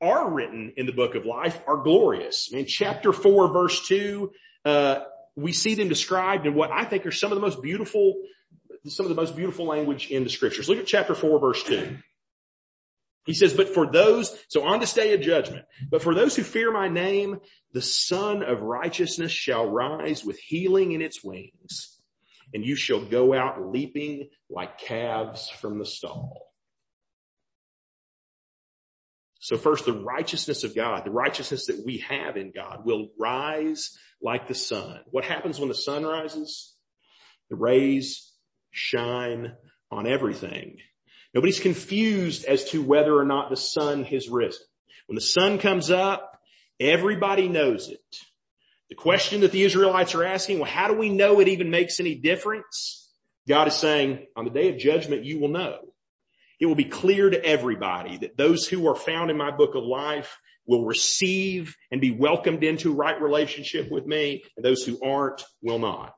are 0.00 0.30
written 0.30 0.72
in 0.76 0.86
the 0.86 0.92
book 0.92 1.14
of 1.14 1.26
life 1.26 1.60
are 1.66 1.78
glorious. 1.78 2.50
In 2.52 2.66
chapter 2.66 3.12
four, 3.12 3.52
verse 3.52 3.86
two, 3.86 4.32
uh, 4.64 5.00
we 5.36 5.52
see 5.52 5.74
them 5.74 5.88
described 5.88 6.46
in 6.46 6.54
what 6.54 6.70
I 6.70 6.84
think 6.84 7.06
are 7.06 7.12
some 7.12 7.32
of 7.32 7.36
the 7.36 7.42
most 7.42 7.60
beautiful, 7.62 8.14
some 8.86 9.06
of 9.06 9.10
the 9.10 9.20
most 9.20 9.36
beautiful 9.36 9.66
language 9.66 10.10
in 10.10 10.24
the 10.24 10.30
scriptures. 10.30 10.68
Look 10.68 10.78
at 10.78 10.86
chapter 10.86 11.14
four, 11.14 11.38
verse 11.38 11.62
two. 11.62 11.98
He 13.26 13.34
says, 13.34 13.52
but 13.52 13.68
for 13.68 13.86
those, 13.86 14.36
so 14.48 14.64
on 14.64 14.80
this 14.80 14.94
day 14.94 15.12
of 15.12 15.20
judgment, 15.20 15.66
but 15.90 16.02
for 16.02 16.14
those 16.14 16.34
who 16.34 16.42
fear 16.42 16.72
my 16.72 16.88
name, 16.88 17.38
the 17.72 17.82
sun 17.82 18.42
of 18.42 18.62
righteousness 18.62 19.30
shall 19.30 19.68
rise 19.68 20.24
with 20.24 20.38
healing 20.38 20.92
in 20.92 21.02
its 21.02 21.22
wings 21.22 21.99
and 22.52 22.64
you 22.64 22.76
shall 22.76 23.04
go 23.04 23.34
out 23.34 23.70
leaping 23.70 24.28
like 24.48 24.78
calves 24.78 25.48
from 25.48 25.78
the 25.78 25.86
stall. 25.86 26.46
So 29.40 29.56
first, 29.56 29.86
the 29.86 29.92
righteousness 29.92 30.64
of 30.64 30.74
God, 30.74 31.04
the 31.04 31.10
righteousness 31.10 31.66
that 31.66 31.82
we 31.84 31.98
have 32.08 32.36
in 32.36 32.52
God 32.54 32.84
will 32.84 33.08
rise 33.18 33.96
like 34.22 34.48
the 34.48 34.54
sun. 34.54 35.00
What 35.06 35.24
happens 35.24 35.58
when 35.58 35.68
the 35.68 35.74
sun 35.74 36.04
rises? 36.04 36.74
The 37.48 37.56
rays 37.56 38.32
shine 38.70 39.54
on 39.90 40.06
everything. 40.06 40.76
Nobody's 41.32 41.60
confused 41.60 42.44
as 42.44 42.64
to 42.70 42.82
whether 42.82 43.16
or 43.16 43.24
not 43.24 43.50
the 43.50 43.56
sun 43.56 44.04
has 44.04 44.28
risen. 44.28 44.62
When 45.06 45.14
the 45.14 45.20
sun 45.22 45.58
comes 45.58 45.90
up, 45.90 46.38
everybody 46.78 47.48
knows 47.48 47.88
it. 47.88 48.00
The 48.90 48.96
question 48.96 49.40
that 49.40 49.52
the 49.52 49.62
Israelites 49.62 50.14
are 50.14 50.24
asking, 50.24 50.58
well, 50.58 50.70
how 50.70 50.88
do 50.88 50.94
we 50.94 51.08
know 51.08 51.40
it 51.40 51.48
even 51.48 51.70
makes 51.70 52.00
any 52.00 52.16
difference? 52.16 53.08
God 53.48 53.68
is 53.68 53.74
saying, 53.74 54.26
on 54.36 54.44
the 54.44 54.50
day 54.50 54.68
of 54.68 54.78
judgment, 54.78 55.24
you 55.24 55.40
will 55.40 55.48
know 55.48 55.78
it 56.60 56.66
will 56.66 56.74
be 56.74 56.84
clear 56.84 57.30
to 57.30 57.42
everybody 57.42 58.18
that 58.18 58.36
those 58.36 58.68
who 58.68 58.86
are 58.86 58.94
found 58.94 59.30
in 59.30 59.36
my 59.36 59.50
book 59.50 59.74
of 59.74 59.82
life 59.82 60.38
will 60.66 60.84
receive 60.84 61.74
and 61.90 62.00
be 62.00 62.10
welcomed 62.10 62.62
into 62.62 62.92
right 62.92 63.20
relationship 63.20 63.90
with 63.90 64.06
me 64.06 64.44
and 64.56 64.64
those 64.64 64.84
who 64.84 65.02
aren't 65.02 65.42
will 65.62 65.78
not. 65.78 66.14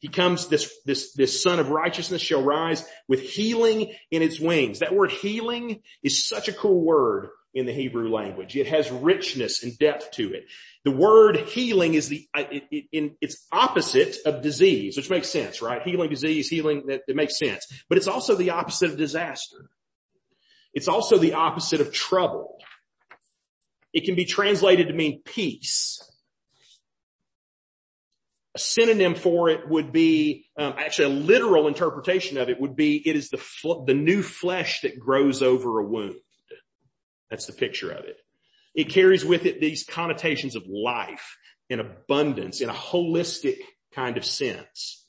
He 0.00 0.08
comes, 0.08 0.48
this, 0.48 0.74
this, 0.84 1.14
this 1.14 1.42
sun 1.42 1.60
of 1.60 1.70
righteousness 1.70 2.20
shall 2.20 2.42
rise 2.42 2.84
with 3.08 3.22
healing 3.22 3.94
in 4.10 4.20
its 4.20 4.38
wings. 4.38 4.80
That 4.80 4.94
word 4.94 5.12
healing 5.12 5.80
is 6.02 6.28
such 6.28 6.48
a 6.48 6.52
cool 6.52 6.84
word 6.84 7.28
in 7.54 7.66
the 7.66 7.72
Hebrew 7.72 8.10
language. 8.10 8.56
It 8.56 8.66
has 8.66 8.90
richness 8.90 9.62
and 9.62 9.78
depth 9.78 10.10
to 10.12 10.34
it. 10.34 10.46
The 10.84 10.90
word 10.90 11.36
healing 11.36 11.94
is 11.94 12.08
the, 12.08 12.28
it, 12.34 12.64
it, 12.70 12.84
in, 12.92 13.16
it's 13.20 13.46
opposite 13.52 14.16
of 14.26 14.42
disease, 14.42 14.96
which 14.96 15.08
makes 15.08 15.30
sense, 15.30 15.62
right? 15.62 15.80
Healing 15.82 16.10
disease, 16.10 16.48
healing, 16.48 16.86
that, 16.88 17.02
that 17.06 17.16
makes 17.16 17.38
sense. 17.38 17.66
But 17.88 17.96
it's 17.96 18.08
also 18.08 18.34
the 18.34 18.50
opposite 18.50 18.90
of 18.90 18.98
disaster. 18.98 19.70
It's 20.74 20.88
also 20.88 21.16
the 21.16 21.34
opposite 21.34 21.80
of 21.80 21.92
trouble. 21.92 22.58
It 23.92 24.04
can 24.04 24.16
be 24.16 24.24
translated 24.24 24.88
to 24.88 24.92
mean 24.92 25.22
peace. 25.24 26.00
A 28.56 28.58
synonym 28.58 29.14
for 29.14 29.48
it 29.48 29.68
would 29.68 29.92
be, 29.92 30.46
um, 30.58 30.74
actually 30.76 31.06
a 31.06 31.20
literal 31.20 31.68
interpretation 31.68 32.36
of 32.38 32.48
it 32.48 32.60
would 32.60 32.76
be, 32.76 32.96
it 33.08 33.16
is 33.16 33.30
the, 33.30 33.38
fl- 33.38 33.84
the 33.84 33.94
new 33.94 34.22
flesh 34.22 34.80
that 34.82 34.98
grows 34.98 35.42
over 35.42 35.78
a 35.78 35.84
wound. 35.84 36.16
That's 37.34 37.46
the 37.46 37.52
picture 37.52 37.90
of 37.90 38.04
it. 38.04 38.16
It 38.76 38.90
carries 38.90 39.24
with 39.24 39.44
it 39.44 39.60
these 39.60 39.82
connotations 39.82 40.54
of 40.54 40.68
life 40.68 41.36
and 41.68 41.80
abundance 41.80 42.60
in 42.60 42.70
a 42.70 42.72
holistic 42.72 43.56
kind 43.92 44.16
of 44.16 44.24
sense. 44.24 45.04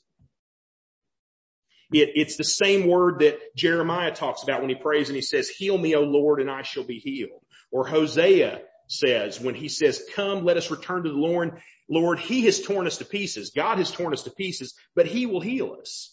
It, 1.92 2.10
it's 2.16 2.36
the 2.36 2.42
same 2.42 2.88
word 2.88 3.20
that 3.20 3.38
Jeremiah 3.54 4.12
talks 4.12 4.42
about 4.42 4.60
when 4.60 4.70
he 4.70 4.74
prays 4.74 5.08
and 5.08 5.14
he 5.14 5.22
says, 5.22 5.48
heal 5.48 5.78
me, 5.78 5.94
O 5.94 6.00
Lord, 6.00 6.40
and 6.40 6.50
I 6.50 6.62
shall 6.62 6.82
be 6.82 6.98
healed. 6.98 7.44
Or 7.70 7.86
Hosea 7.86 8.60
says 8.88 9.40
when 9.40 9.54
he 9.54 9.68
says, 9.68 10.04
come, 10.16 10.44
let 10.44 10.56
us 10.56 10.68
return 10.68 11.04
to 11.04 11.10
the 11.10 11.14
Lord. 11.14 11.60
Lord, 11.88 12.18
he 12.18 12.44
has 12.46 12.60
torn 12.60 12.88
us 12.88 12.98
to 12.98 13.04
pieces. 13.04 13.52
God 13.54 13.78
has 13.78 13.92
torn 13.92 14.12
us 14.12 14.24
to 14.24 14.32
pieces, 14.32 14.74
but 14.96 15.06
he 15.06 15.26
will 15.26 15.40
heal 15.40 15.76
us. 15.80 16.12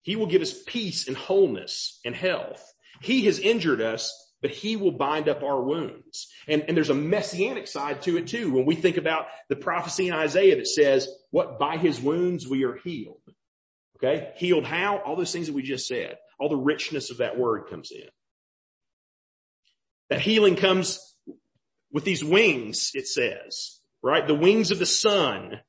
He 0.00 0.16
will 0.16 0.26
give 0.26 0.40
us 0.40 0.62
peace 0.66 1.06
and 1.06 1.18
wholeness 1.18 2.00
and 2.02 2.14
health. 2.14 2.64
He 3.02 3.26
has 3.26 3.38
injured 3.38 3.82
us, 3.82 4.21
but 4.42 4.50
he 4.50 4.76
will 4.76 4.92
bind 4.92 5.28
up 5.28 5.42
our 5.42 5.62
wounds. 5.62 6.28
And, 6.48 6.64
and 6.66 6.76
there's 6.76 6.90
a 6.90 6.94
messianic 6.94 7.68
side 7.68 8.02
to 8.02 8.18
it 8.18 8.26
too. 8.26 8.52
When 8.52 8.66
we 8.66 8.74
think 8.74 8.96
about 8.96 9.26
the 9.48 9.56
prophecy 9.56 10.08
in 10.08 10.14
Isaiah 10.14 10.56
that 10.56 10.66
says, 10.66 11.08
what 11.30 11.60
by 11.60 11.76
his 11.76 12.00
wounds 12.00 12.46
we 12.46 12.64
are 12.64 12.74
healed. 12.74 13.20
Okay. 13.96 14.32
Healed 14.36 14.64
how? 14.64 14.98
All 14.98 15.14
those 15.14 15.32
things 15.32 15.46
that 15.46 15.54
we 15.54 15.62
just 15.62 15.86
said. 15.86 16.18
All 16.40 16.48
the 16.48 16.56
richness 16.56 17.10
of 17.10 17.18
that 17.18 17.38
word 17.38 17.68
comes 17.70 17.92
in. 17.92 18.08
That 20.10 20.20
healing 20.20 20.56
comes 20.56 20.98
with 21.92 22.04
these 22.04 22.24
wings, 22.24 22.90
it 22.94 23.06
says, 23.06 23.78
right? 24.02 24.26
The 24.26 24.34
wings 24.34 24.70
of 24.72 24.78
the 24.78 24.86
sun 24.86 25.60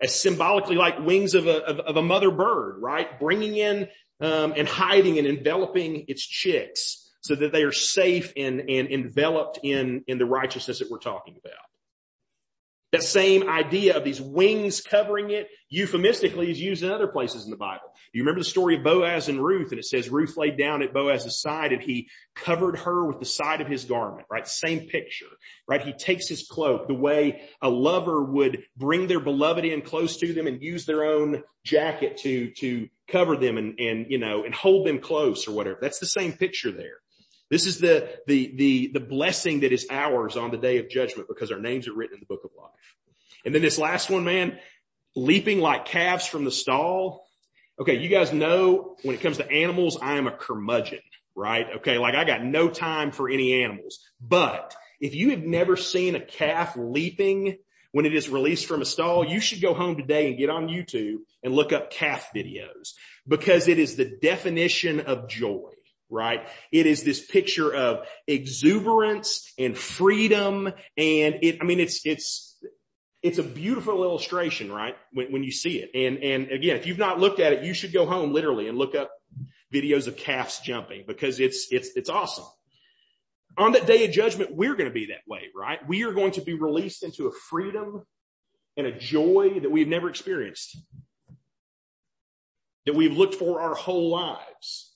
as 0.00 0.14
symbolically 0.14 0.76
like 0.76 1.04
wings 1.04 1.34
of 1.34 1.46
a, 1.46 1.64
of, 1.64 1.80
of 1.80 1.96
a 1.96 2.02
mother 2.02 2.30
bird, 2.30 2.76
right? 2.80 3.18
Bringing 3.18 3.56
in, 3.56 3.88
um, 4.20 4.52
and 4.56 4.68
hiding 4.68 5.18
and 5.18 5.26
enveloping 5.26 6.04
its 6.08 6.24
chicks 6.26 7.07
so 7.20 7.34
that 7.34 7.52
they 7.52 7.62
are 7.62 7.72
safe 7.72 8.32
and, 8.36 8.60
and 8.60 8.88
enveloped 8.88 9.60
in, 9.62 10.04
in 10.06 10.18
the 10.18 10.26
righteousness 10.26 10.78
that 10.78 10.90
we're 10.90 10.98
talking 10.98 11.36
about. 11.44 11.58
That 12.92 13.02
same 13.02 13.50
idea 13.50 13.98
of 13.98 14.04
these 14.04 14.18
wings 14.18 14.80
covering 14.80 15.30
it 15.30 15.48
euphemistically 15.68 16.50
is 16.50 16.58
used 16.58 16.82
in 16.82 16.90
other 16.90 17.06
places 17.06 17.44
in 17.44 17.50
the 17.50 17.56
Bible. 17.58 17.92
You 18.14 18.22
remember 18.22 18.40
the 18.40 18.48
story 18.48 18.76
of 18.76 18.82
Boaz 18.82 19.28
and 19.28 19.44
Ruth 19.44 19.72
and 19.72 19.78
it 19.78 19.84
says 19.84 20.08
Ruth 20.08 20.38
laid 20.38 20.56
down 20.56 20.80
at 20.80 20.94
Boaz's 20.94 21.38
side 21.38 21.74
and 21.74 21.82
he 21.82 22.08
covered 22.34 22.78
her 22.78 23.04
with 23.04 23.18
the 23.18 23.26
side 23.26 23.60
of 23.60 23.68
his 23.68 23.84
garment, 23.84 24.26
right? 24.30 24.48
Same 24.48 24.86
picture, 24.86 25.26
right? 25.68 25.82
He 25.82 25.92
takes 25.92 26.28
his 26.28 26.48
cloak 26.48 26.88
the 26.88 26.94
way 26.94 27.42
a 27.60 27.68
lover 27.68 28.24
would 28.24 28.64
bring 28.78 29.06
their 29.06 29.20
beloved 29.20 29.66
in 29.66 29.82
close 29.82 30.16
to 30.18 30.32
them 30.32 30.46
and 30.46 30.62
use 30.62 30.86
their 30.86 31.04
own 31.04 31.42
jacket 31.64 32.16
to, 32.18 32.52
to 32.52 32.88
cover 33.06 33.36
them 33.36 33.58
and, 33.58 33.78
and, 33.78 34.06
you 34.08 34.16
know, 34.16 34.44
and 34.44 34.54
hold 34.54 34.86
them 34.86 34.98
close 34.98 35.46
or 35.46 35.52
whatever. 35.52 35.76
That's 35.78 35.98
the 35.98 36.06
same 36.06 36.32
picture 36.32 36.72
there. 36.72 37.00
This 37.50 37.66
is 37.66 37.78
the, 37.78 38.10
the, 38.26 38.52
the, 38.56 38.90
the 38.94 39.00
blessing 39.00 39.60
that 39.60 39.72
is 39.72 39.86
ours 39.90 40.36
on 40.36 40.50
the 40.50 40.58
day 40.58 40.78
of 40.78 40.88
judgment 40.88 41.28
because 41.28 41.50
our 41.50 41.58
names 41.58 41.88
are 41.88 41.94
written 41.94 42.14
in 42.16 42.20
the 42.20 42.26
book 42.26 42.44
of 42.44 42.50
life. 42.56 42.70
And 43.44 43.54
then 43.54 43.62
this 43.62 43.78
last 43.78 44.10
one, 44.10 44.24
man, 44.24 44.58
leaping 45.16 45.60
like 45.60 45.86
calves 45.86 46.26
from 46.26 46.44
the 46.44 46.50
stall. 46.50 47.26
Okay. 47.80 47.98
You 47.98 48.08
guys 48.08 48.32
know 48.32 48.96
when 49.02 49.14
it 49.14 49.22
comes 49.22 49.38
to 49.38 49.50
animals, 49.50 49.98
I 50.00 50.14
am 50.14 50.26
a 50.26 50.32
curmudgeon, 50.32 51.00
right? 51.34 51.66
Okay. 51.76 51.98
Like 51.98 52.14
I 52.14 52.24
got 52.24 52.44
no 52.44 52.68
time 52.68 53.12
for 53.12 53.30
any 53.30 53.62
animals, 53.62 54.00
but 54.20 54.74
if 55.00 55.14
you 55.14 55.30
have 55.30 55.42
never 55.42 55.76
seen 55.76 56.16
a 56.16 56.20
calf 56.20 56.76
leaping 56.76 57.56
when 57.92 58.04
it 58.04 58.14
is 58.14 58.28
released 58.28 58.66
from 58.66 58.82
a 58.82 58.84
stall, 58.84 59.24
you 59.24 59.40
should 59.40 59.62
go 59.62 59.72
home 59.72 59.96
today 59.96 60.28
and 60.28 60.36
get 60.36 60.50
on 60.50 60.68
YouTube 60.68 61.18
and 61.42 61.54
look 61.54 61.72
up 61.72 61.90
calf 61.90 62.30
videos 62.34 62.92
because 63.26 63.68
it 63.68 63.78
is 63.78 63.96
the 63.96 64.18
definition 64.20 65.00
of 65.00 65.28
joy 65.28 65.70
right? 66.10 66.48
It 66.72 66.86
is 66.86 67.02
this 67.02 67.24
picture 67.24 67.72
of 67.74 68.06
exuberance 68.26 69.52
and 69.58 69.76
freedom. 69.76 70.66
And 70.96 71.38
it, 71.42 71.58
I 71.60 71.64
mean, 71.64 71.80
it's, 71.80 72.04
it's, 72.04 72.56
it's 73.22 73.38
a 73.38 73.42
beautiful 73.42 74.04
illustration, 74.04 74.70
right? 74.70 74.96
When, 75.12 75.32
when 75.32 75.44
you 75.44 75.52
see 75.52 75.78
it. 75.78 75.90
And, 75.94 76.22
and 76.22 76.50
again, 76.50 76.76
if 76.76 76.86
you've 76.86 76.98
not 76.98 77.18
looked 77.18 77.40
at 77.40 77.52
it, 77.52 77.64
you 77.64 77.74
should 77.74 77.92
go 77.92 78.06
home 78.06 78.32
literally 78.32 78.68
and 78.68 78.78
look 78.78 78.94
up 78.94 79.10
videos 79.72 80.06
of 80.06 80.16
calves 80.16 80.60
jumping 80.60 81.04
because 81.06 81.40
it's, 81.40 81.68
it's, 81.70 81.90
it's 81.96 82.08
awesome. 82.08 82.46
On 83.56 83.72
that 83.72 83.86
day 83.86 84.04
of 84.04 84.12
judgment, 84.12 84.54
we're 84.54 84.76
going 84.76 84.88
to 84.88 84.94
be 84.94 85.06
that 85.06 85.22
way, 85.26 85.42
right? 85.54 85.86
We 85.88 86.04
are 86.04 86.12
going 86.12 86.32
to 86.32 86.40
be 86.40 86.54
released 86.54 87.02
into 87.02 87.26
a 87.26 87.32
freedom 87.50 88.04
and 88.76 88.86
a 88.86 88.92
joy 88.92 89.58
that 89.60 89.70
we've 89.70 89.88
never 89.88 90.08
experienced, 90.08 90.78
that 92.86 92.94
we've 92.94 93.16
looked 93.16 93.34
for 93.34 93.60
our 93.60 93.74
whole 93.74 94.10
lives. 94.10 94.87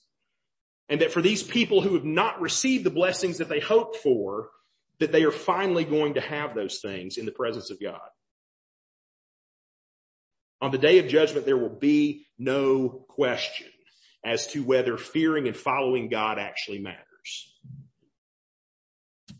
And 0.88 1.00
that 1.00 1.12
for 1.12 1.22
these 1.22 1.42
people 1.42 1.80
who 1.80 1.94
have 1.94 2.04
not 2.04 2.40
received 2.40 2.84
the 2.84 2.90
blessings 2.90 3.38
that 3.38 3.48
they 3.48 3.60
hoped 3.60 3.96
for, 3.96 4.50
that 4.98 5.12
they 5.12 5.24
are 5.24 5.32
finally 5.32 5.84
going 5.84 6.14
to 6.14 6.20
have 6.20 6.54
those 6.54 6.80
things 6.80 7.16
in 7.16 7.26
the 7.26 7.32
presence 7.32 7.70
of 7.70 7.80
God. 7.80 8.00
On 10.60 10.70
the 10.70 10.78
day 10.78 10.98
of 10.98 11.08
judgment, 11.08 11.44
there 11.44 11.56
will 11.56 11.68
be 11.68 12.26
no 12.38 12.88
question 13.08 13.66
as 14.24 14.46
to 14.48 14.62
whether 14.62 14.96
fearing 14.96 15.48
and 15.48 15.56
following 15.56 16.08
God 16.08 16.38
actually 16.38 16.78
matters. 16.78 17.52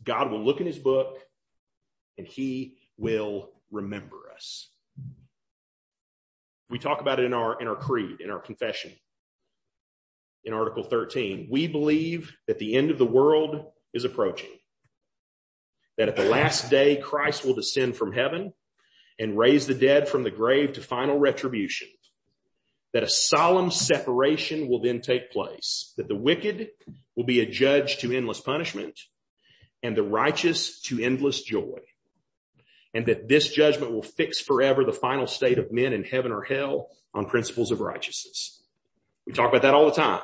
God 0.05 0.31
will 0.31 0.45
look 0.45 0.61
in 0.61 0.67
his 0.67 0.79
book 0.79 1.19
and 2.19 2.27
he 2.27 2.79
will 2.97 3.51
remember 3.71 4.17
us. 4.35 4.69
We 6.71 6.79
talk 6.79 7.01
about 7.01 7.21
it 7.21 7.25
in 7.25 7.35
our, 7.35 7.61
in 7.61 7.69
our 7.69 7.77
creed, 7.77 8.21
in 8.21 8.31
our 8.31 8.41
confession, 8.41 8.93
in 10.45 10.53
article 10.53 10.83
13. 10.83 11.49
We 11.51 11.67
believe 11.67 12.33
that 12.47 12.59
the 12.59 12.75
end 12.75 12.91
of 12.91 12.99
the 12.99 13.07
world 13.07 13.73
is 13.93 14.05
approaching. 14.05 14.51
That 15.99 16.09
at 16.09 16.17
the 16.17 16.25
last 16.25 16.71
day, 16.71 16.97
Christ 16.97 17.45
will 17.45 17.55
descend 17.55 17.97
from 17.97 18.13
heaven 18.13 18.53
and 19.19 19.39
raise 19.39 19.67
the 19.67 19.75
dead 19.75 20.09
from 20.09 20.23
the 20.25 20.31
grave 20.31 20.73
to 20.75 20.81
final 20.81 21.19
retribution. 21.19 21.89
That 22.93 23.03
a 23.03 23.09
solemn 23.09 23.71
separation 23.71 24.69
will 24.69 24.81
then 24.81 25.01
take 25.01 25.31
place. 25.31 25.93
That 25.97 26.09
the 26.09 26.17
wicked 26.17 26.71
will 27.15 27.25
be 27.25 27.41
adjudged 27.41 28.01
to 28.01 28.17
endless 28.17 28.41
punishment 28.41 28.99
and 29.83 29.97
the 29.97 30.03
righteous 30.03 30.81
to 30.83 31.03
endless 31.03 31.43
joy 31.43 31.81
and 32.95 33.07
that 33.07 33.29
this 33.29 33.51
judgment 33.53 33.93
will 33.93 34.03
fix 34.03 34.41
forever 34.41 34.85
the 34.85 34.93
final 34.93 35.27
state 35.27 35.59
of 35.59 35.73
men 35.73 35.93
in 35.93 36.05
heaven 36.05 36.33
or 36.33 36.43
hell 36.43 36.89
on 37.15 37.27
principles 37.27 37.71
of 37.71 37.81
righteousness. 37.81 38.62
We 39.27 39.33
talk 39.33 39.49
about 39.49 39.63
that 39.63 39.75
all 39.75 39.87
the 39.87 39.93
time. 39.93 40.21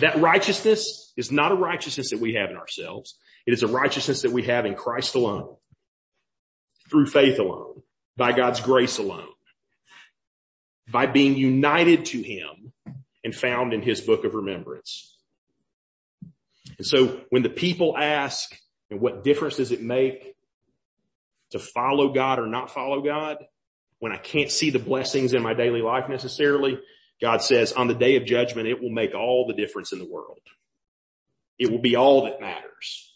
That 0.00 0.20
righteousness 0.20 1.12
is 1.16 1.32
not 1.32 1.52
a 1.52 1.56
righteousness 1.56 2.10
that 2.10 2.20
we 2.20 2.34
have 2.34 2.50
in 2.50 2.56
ourselves. 2.56 3.16
It 3.46 3.52
is 3.52 3.62
a 3.62 3.68
righteousness 3.68 4.22
that 4.22 4.30
we 4.30 4.44
have 4.44 4.66
in 4.66 4.74
Christ 4.74 5.14
alone, 5.14 5.56
through 6.88 7.06
faith 7.06 7.38
alone, 7.38 7.82
by 8.16 8.32
God's 8.32 8.60
grace 8.60 8.98
alone, 8.98 9.28
by 10.88 11.06
being 11.06 11.36
united 11.36 12.04
to 12.06 12.22
him 12.22 12.72
and 13.24 13.34
found 13.34 13.72
in 13.72 13.82
his 13.82 14.00
book 14.00 14.24
of 14.24 14.34
remembrance. 14.34 15.16
And 16.78 16.86
so 16.86 17.20
when 17.30 17.42
the 17.42 17.50
people 17.50 17.96
ask, 17.96 18.56
and 18.90 19.00
what 19.00 19.24
difference 19.24 19.56
does 19.56 19.72
it 19.72 19.82
make 19.82 20.34
to 21.50 21.58
follow 21.58 22.12
God 22.12 22.38
or 22.38 22.46
not 22.46 22.70
follow 22.70 23.02
God, 23.02 23.38
when 23.98 24.12
I 24.12 24.16
can't 24.16 24.50
see 24.50 24.70
the 24.70 24.78
blessings 24.78 25.34
in 25.34 25.42
my 25.42 25.52
daily 25.52 25.82
life 25.82 26.08
necessarily, 26.08 26.78
God 27.20 27.42
says 27.42 27.72
on 27.72 27.88
the 27.88 27.94
day 27.94 28.16
of 28.16 28.24
judgment, 28.24 28.68
it 28.68 28.80
will 28.80 28.90
make 28.90 29.14
all 29.14 29.46
the 29.46 29.54
difference 29.54 29.92
in 29.92 29.98
the 29.98 30.08
world. 30.08 30.40
It 31.58 31.70
will 31.70 31.80
be 31.80 31.96
all 31.96 32.24
that 32.24 32.40
matters. 32.40 33.10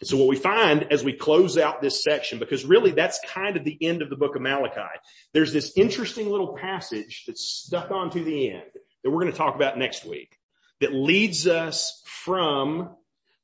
And 0.00 0.08
so 0.08 0.16
what 0.16 0.28
we 0.28 0.36
find 0.36 0.92
as 0.92 1.02
we 1.02 1.12
close 1.12 1.56
out 1.56 1.80
this 1.80 2.02
section, 2.02 2.38
because 2.38 2.64
really 2.64 2.92
that's 2.92 3.18
kind 3.26 3.56
of 3.56 3.64
the 3.64 3.78
end 3.80 4.02
of 4.02 4.10
the 4.10 4.16
book 4.16 4.36
of 4.36 4.42
Malachi, 4.42 4.80
there's 5.32 5.52
this 5.52 5.72
interesting 5.76 6.28
little 6.28 6.54
passage 6.54 7.24
that's 7.26 7.44
stuck 7.44 7.90
onto 7.90 8.22
the 8.22 8.50
end 8.50 8.70
that 9.02 9.10
we're 9.10 9.20
going 9.20 9.32
to 9.32 9.38
talk 9.38 9.54
about 9.54 9.78
next 9.78 10.04
week 10.04 10.38
that 10.80 10.92
leads 10.92 11.46
us 11.46 12.02
from 12.06 12.90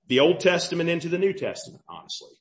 the 0.08 0.20
Old 0.20 0.40
Testament 0.40 0.90
into 0.90 1.08
the 1.08 1.18
New 1.18 1.32
Testament, 1.32 1.82
honestly. 1.88 2.32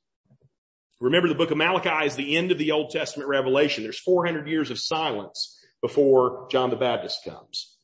Remember 1.00 1.30
the 1.30 1.36
book 1.36 1.52
of 1.52 1.58
Malachi 1.58 2.06
is 2.06 2.16
the 2.16 2.36
end 2.36 2.52
of 2.52 2.58
the 2.58 2.72
Old 2.72 2.90
Testament 2.90 3.30
revelation. 3.30 3.84
There's 3.84 4.00
400 4.00 4.48
years 4.48 4.70
of 4.70 4.80
silence 4.80 5.59
before 5.82 6.48
John 6.52 6.70
the 6.70 6.76
Baptist 6.76 7.24
comes. 7.26 7.76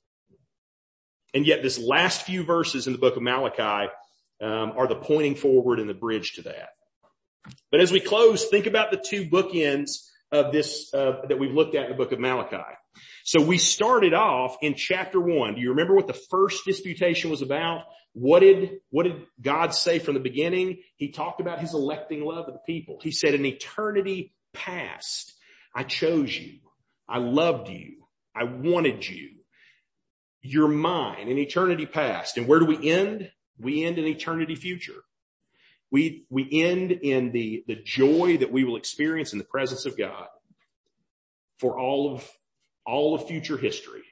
And 1.34 1.46
yet 1.46 1.62
this 1.62 1.78
last 1.78 2.24
few 2.24 2.44
verses 2.44 2.88
in 2.88 2.94
the 2.94 3.00
book 3.00 3.18
of 3.18 3.24
Malachi 3.24 3.92
um, 4.42 4.74
are 4.78 4.88
the 4.88 4.96
pointing 4.96 5.36
forward 5.36 5.80
and 5.80 5.90
the 5.90 5.94
bridge 5.94 6.34
to 6.36 6.44
that. 6.44 6.70
But 7.72 7.82
as 7.82 7.92
we 7.92 8.00
close, 8.00 8.46
think 8.46 8.66
about 8.66 8.92
the 8.92 8.98
two 8.98 9.26
bookends 9.26 10.08
of 10.32 10.52
this 10.52 10.94
uh, 10.94 11.22
that 11.28 11.38
we've 11.38 11.54
looked 11.54 11.76
at 11.76 11.86
in 11.86 11.92
the 11.92 11.98
book 11.98 12.12
of 12.12 12.20
Malachi. 12.20 12.64
So 13.24 13.42
we 13.42 13.58
started 13.58 14.14
off 14.14 14.58
in 14.62 14.76
chapter 14.76 15.20
one. 15.20 15.56
Do 15.56 15.62
you 15.62 15.70
remember 15.70 15.96
what 15.96 16.08
the 16.08 16.20
first 16.30 16.64
disputation 16.66 17.30
was 17.30 17.42
about? 17.42 17.84
What 18.14 18.40
did, 18.40 18.78
what 18.92 19.04
did 19.04 19.26
God 19.42 19.74
say 19.74 20.00
from 20.00 20.14
the 20.14 20.22
beginning? 20.22 20.80
He 20.96 21.12
talked 21.12 21.42
about 21.42 21.60
his 21.60 21.74
electing 21.74 22.24
love 22.24 22.48
of 22.48 22.54
the 22.54 22.62
people. 22.66 23.00
He 23.02 23.12
said 23.12 23.34
in 23.34 23.46
eternity 23.46 24.34
past, 24.54 25.34
I 25.76 25.84
chose 25.84 26.36
you. 26.36 26.60
I 27.08 27.20
loved 27.20 27.70
you. 27.70 28.08
I 28.36 28.44
wanted 28.44 29.08
you. 29.08 29.32
You're 30.42 30.68
mine 30.68 31.28
in 31.28 31.38
eternity 31.38 31.86
past. 31.86 32.38
And 32.38 32.48
where 32.48 32.60
do 32.60 32.66
we 32.66 32.90
end? 32.90 33.32
We 33.60 33.84
end 33.84 33.98
in 33.98 34.06
eternity 34.06 34.56
future. 34.56 35.04
We, 35.92 36.26
we 36.30 36.48
end 36.52 36.92
in 36.92 37.32
the, 37.32 37.64
the 37.68 37.76
joy 37.76 38.38
that 38.38 38.52
we 38.52 38.64
will 38.64 38.76
experience 38.76 39.34
in 39.34 39.40
the 39.40 39.46
presence 39.46 39.86
of 39.86 39.98
God 39.98 40.28
for 41.60 41.80
all 41.80 42.14
of, 42.14 42.30
all 42.86 43.16
of 43.16 43.28
future 43.28 43.58
history. 43.58 44.04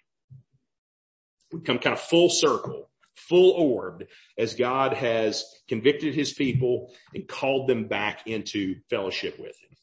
We 1.51 1.62
come 1.62 1.79
kind 1.79 1.93
of 1.93 1.99
full 1.99 2.29
circle 2.29 2.89
full 3.15 3.51
orbed 3.51 4.06
as 4.38 4.56
God 4.56 4.93
has 4.93 5.45
convicted 5.67 6.13
his 6.13 6.34
people 6.34 6.93
and 7.13 7.27
called 7.27 7.69
them 7.69 7.88
back 7.88 8.27
into 8.27 8.75
fellowship 8.89 9.39
with 9.39 9.58
him. 9.60 9.77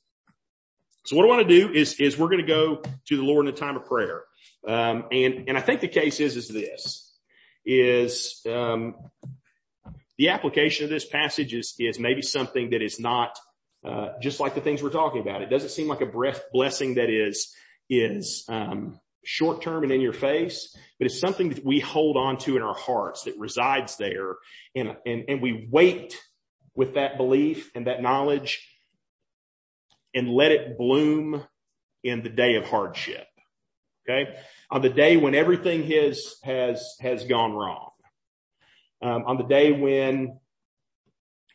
So 1.11 1.17
what 1.17 1.25
I 1.25 1.29
want 1.29 1.49
to 1.49 1.61
do 1.61 1.73
is, 1.73 1.95
is 1.95 2.17
we're 2.17 2.29
going 2.29 2.41
to 2.41 2.47
go 2.47 2.83
to 3.09 3.17
the 3.17 3.25
Lord 3.25 3.45
in 3.45 3.53
a 3.53 3.57
time 3.57 3.75
of 3.75 3.85
prayer. 3.85 4.23
Um, 4.65 5.07
and, 5.11 5.49
and 5.49 5.59
I 5.59 5.61
think 5.61 5.81
the 5.81 5.89
case 5.89 6.21
is, 6.21 6.37
is 6.37 6.47
this, 6.47 7.13
is, 7.67 8.41
um, 8.49 8.95
the 10.19 10.29
application 10.29 10.85
of 10.85 10.91
this 10.91 11.05
passage 11.05 11.53
is, 11.53 11.75
is 11.81 11.99
maybe 11.99 12.23
something 12.23 12.71
that 12.71 12.81
is 12.81 13.01
not, 13.01 13.37
uh, 13.85 14.11
just 14.23 14.39
like 14.39 14.55
the 14.55 14.61
things 14.61 14.85
we're 14.85 14.91
talking 14.91 15.21
about. 15.21 15.43
It 15.43 15.51
doesn't 15.51 15.71
seem 15.71 15.89
like 15.89 16.01
a 16.01 16.07
breath 16.07 16.45
blessing 16.53 16.95
that 16.95 17.11
is, 17.11 17.53
is, 17.89 18.45
um, 18.49 19.01
short 19.25 19.63
term 19.63 19.83
and 19.83 19.91
in 19.91 20.01
your 20.01 20.13
face, 20.13 20.77
but 21.01 21.07
it's 21.07 21.19
something 21.19 21.49
that 21.49 21.65
we 21.65 21.81
hold 21.81 22.19
on 22.19 22.39
to 22.39 22.57
in 22.57 22.63
our 22.63 22.77
hearts 22.77 23.25
that 23.25 23.37
resides 23.37 23.97
there 23.97 24.37
and, 24.77 24.95
and, 25.05 25.25
and 25.27 25.43
we 25.43 25.67
wait 25.73 26.17
with 26.77 26.95
that 26.95 27.17
belief 27.17 27.69
and 27.75 27.89
that 27.89 28.01
knowledge 28.01 28.65
and 30.15 30.29
let 30.29 30.53
it 30.53 30.79
bloom 30.79 31.45
in 32.03 32.23
the 32.23 32.29
day 32.29 32.57
of 32.57 32.65
hardship. 32.65 33.27
Okay. 34.09 34.35
On 34.71 34.83
the 34.83 34.89
day 34.89 35.17
when 35.17 35.35
everything 35.35 35.85
has, 35.91 36.37
has, 36.43 36.97
has 37.01 37.25
gone 37.25 37.53
wrong. 37.53 37.91
Um, 39.03 39.25
on 39.27 39.37
the 39.39 39.45
day 39.45 39.73
when 39.73 40.39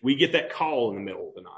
we 0.01 0.15
get 0.15 0.33
that 0.33 0.51
call 0.51 0.89
in 0.89 0.95
the 0.95 1.01
middle 1.01 1.29
of 1.29 1.35
the 1.35 1.41
night, 1.41 1.51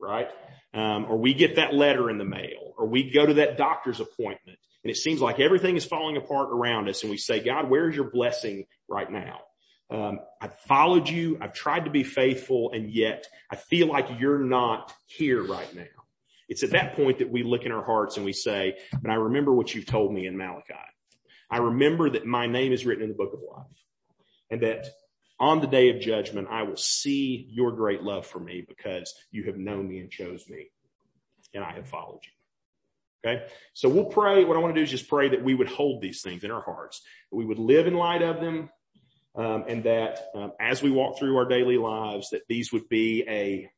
right? 0.00 0.28
Um, 0.72 1.06
or 1.06 1.18
we 1.18 1.34
get 1.34 1.56
that 1.56 1.74
letter 1.74 2.10
in 2.10 2.18
the 2.18 2.24
mail, 2.24 2.74
or 2.78 2.86
we 2.86 3.10
go 3.10 3.26
to 3.26 3.34
that 3.34 3.58
doctor's 3.58 4.00
appointment 4.00 4.58
and 4.82 4.90
it 4.90 4.96
seems 4.96 5.20
like 5.20 5.40
everything 5.40 5.76
is 5.76 5.84
falling 5.84 6.16
apart 6.16 6.48
around 6.50 6.88
us 6.88 7.02
and 7.02 7.10
we 7.10 7.18
say, 7.18 7.40
God, 7.40 7.68
where's 7.68 7.94
your 7.94 8.10
blessing 8.10 8.64
right 8.88 9.10
now? 9.10 9.40
Um, 9.90 10.20
I've 10.40 10.58
followed 10.60 11.08
you. 11.08 11.38
I've 11.40 11.52
tried 11.52 11.84
to 11.84 11.90
be 11.90 12.04
faithful 12.04 12.70
and 12.72 12.90
yet 12.90 13.26
I 13.50 13.56
feel 13.56 13.88
like 13.88 14.08
you're 14.18 14.38
not 14.38 14.92
here 15.06 15.42
right 15.42 15.74
now. 15.74 15.82
It's 16.50 16.64
at 16.64 16.70
that 16.70 16.96
point 16.96 17.18
that 17.20 17.30
we 17.30 17.44
look 17.44 17.64
in 17.64 17.70
our 17.70 17.84
hearts 17.84 18.16
and 18.16 18.26
we 18.26 18.32
say, 18.32 18.76
but 19.00 19.10
I 19.10 19.14
remember 19.14 19.52
what 19.54 19.72
you've 19.72 19.86
told 19.86 20.12
me 20.12 20.26
in 20.26 20.36
Malachi. 20.36 20.74
I 21.48 21.58
remember 21.58 22.10
that 22.10 22.26
my 22.26 22.46
name 22.46 22.72
is 22.72 22.84
written 22.84 23.04
in 23.04 23.08
the 23.08 23.14
book 23.14 23.32
of 23.32 23.40
life 23.40 23.66
and 24.50 24.60
that 24.62 24.88
on 25.38 25.60
the 25.60 25.68
day 25.68 25.90
of 25.90 26.00
judgment, 26.00 26.48
I 26.50 26.64
will 26.64 26.76
see 26.76 27.46
your 27.48 27.70
great 27.70 28.02
love 28.02 28.26
for 28.26 28.40
me 28.40 28.64
because 28.68 29.14
you 29.30 29.44
have 29.44 29.56
known 29.56 29.88
me 29.88 30.00
and 30.00 30.10
chose 30.10 30.44
me 30.48 30.70
and 31.54 31.62
I 31.62 31.72
have 31.72 31.88
followed 31.88 32.20
you. 32.24 33.30
Okay. 33.30 33.44
So 33.72 33.88
we'll 33.88 34.06
pray. 34.06 34.44
What 34.44 34.56
I 34.56 34.60
want 34.60 34.74
to 34.74 34.80
do 34.80 34.82
is 34.82 34.90
just 34.90 35.08
pray 35.08 35.28
that 35.28 35.44
we 35.44 35.54
would 35.54 35.68
hold 35.68 36.02
these 36.02 36.20
things 36.20 36.42
in 36.42 36.50
our 36.50 36.62
hearts, 36.62 37.00
that 37.30 37.36
we 37.36 37.44
would 37.44 37.60
live 37.60 37.86
in 37.86 37.94
light 37.94 38.22
of 38.22 38.40
them. 38.40 38.70
Um, 39.36 39.66
and 39.68 39.84
that 39.84 40.18
um, 40.34 40.52
as 40.58 40.82
we 40.82 40.90
walk 40.90 41.16
through 41.16 41.36
our 41.36 41.44
daily 41.44 41.76
lives, 41.78 42.30
that 42.30 42.42
these 42.48 42.72
would 42.72 42.88
be 42.88 43.22
a, 43.28 43.70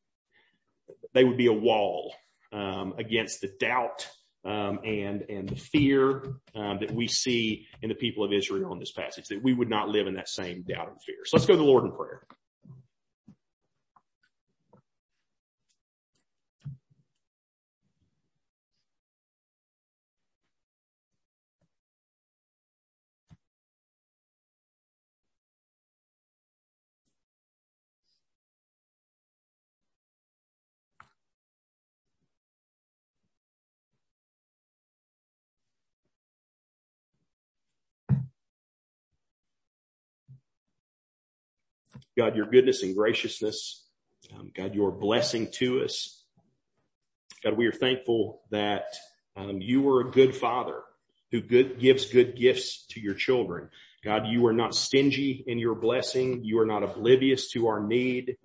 they 1.12 1.24
would 1.24 1.36
be 1.36 1.48
a 1.48 1.52
wall 1.52 2.14
against 2.52 3.40
the 3.40 3.50
doubt 3.58 4.08
um, 4.44 4.80
and 4.84 5.22
and 5.28 5.48
the 5.48 5.56
fear 5.56 6.34
um, 6.54 6.78
that 6.80 6.90
we 6.90 7.06
see 7.06 7.66
in 7.82 7.88
the 7.88 7.94
people 7.94 8.24
of 8.24 8.32
Israel 8.32 8.72
in 8.72 8.78
this 8.78 8.92
passage. 8.92 9.26
That 9.28 9.42
we 9.42 9.52
would 9.52 9.70
not 9.70 9.88
live 9.88 10.06
in 10.06 10.14
that 10.14 10.28
same 10.28 10.62
doubt 10.62 10.88
and 10.88 11.02
fear. 11.02 11.18
So 11.24 11.36
let's 11.36 11.46
go 11.46 11.54
to 11.54 11.58
the 11.58 11.64
Lord 11.64 11.84
in 11.84 11.92
prayer. 11.92 12.22
God, 42.16 42.36
your 42.36 42.46
goodness 42.46 42.82
and 42.82 42.94
graciousness. 42.94 43.86
Um, 44.34 44.50
God, 44.54 44.74
your 44.74 44.90
blessing 44.92 45.50
to 45.52 45.82
us. 45.82 46.24
God, 47.42 47.56
we 47.56 47.66
are 47.66 47.72
thankful 47.72 48.42
that 48.50 48.94
um, 49.36 49.60
you 49.60 49.88
are 49.90 50.00
a 50.02 50.10
good 50.10 50.34
father 50.34 50.82
who 51.30 51.40
good, 51.40 51.80
gives 51.80 52.06
good 52.06 52.36
gifts 52.36 52.86
to 52.90 53.00
your 53.00 53.14
children. 53.14 53.68
God, 54.04 54.26
you 54.26 54.46
are 54.46 54.52
not 54.52 54.74
stingy 54.74 55.44
in 55.46 55.58
your 55.58 55.74
blessing. 55.74 56.44
You 56.44 56.60
are 56.60 56.66
not 56.66 56.82
oblivious 56.82 57.50
to 57.52 57.68
our 57.68 57.80
need. 57.80 58.36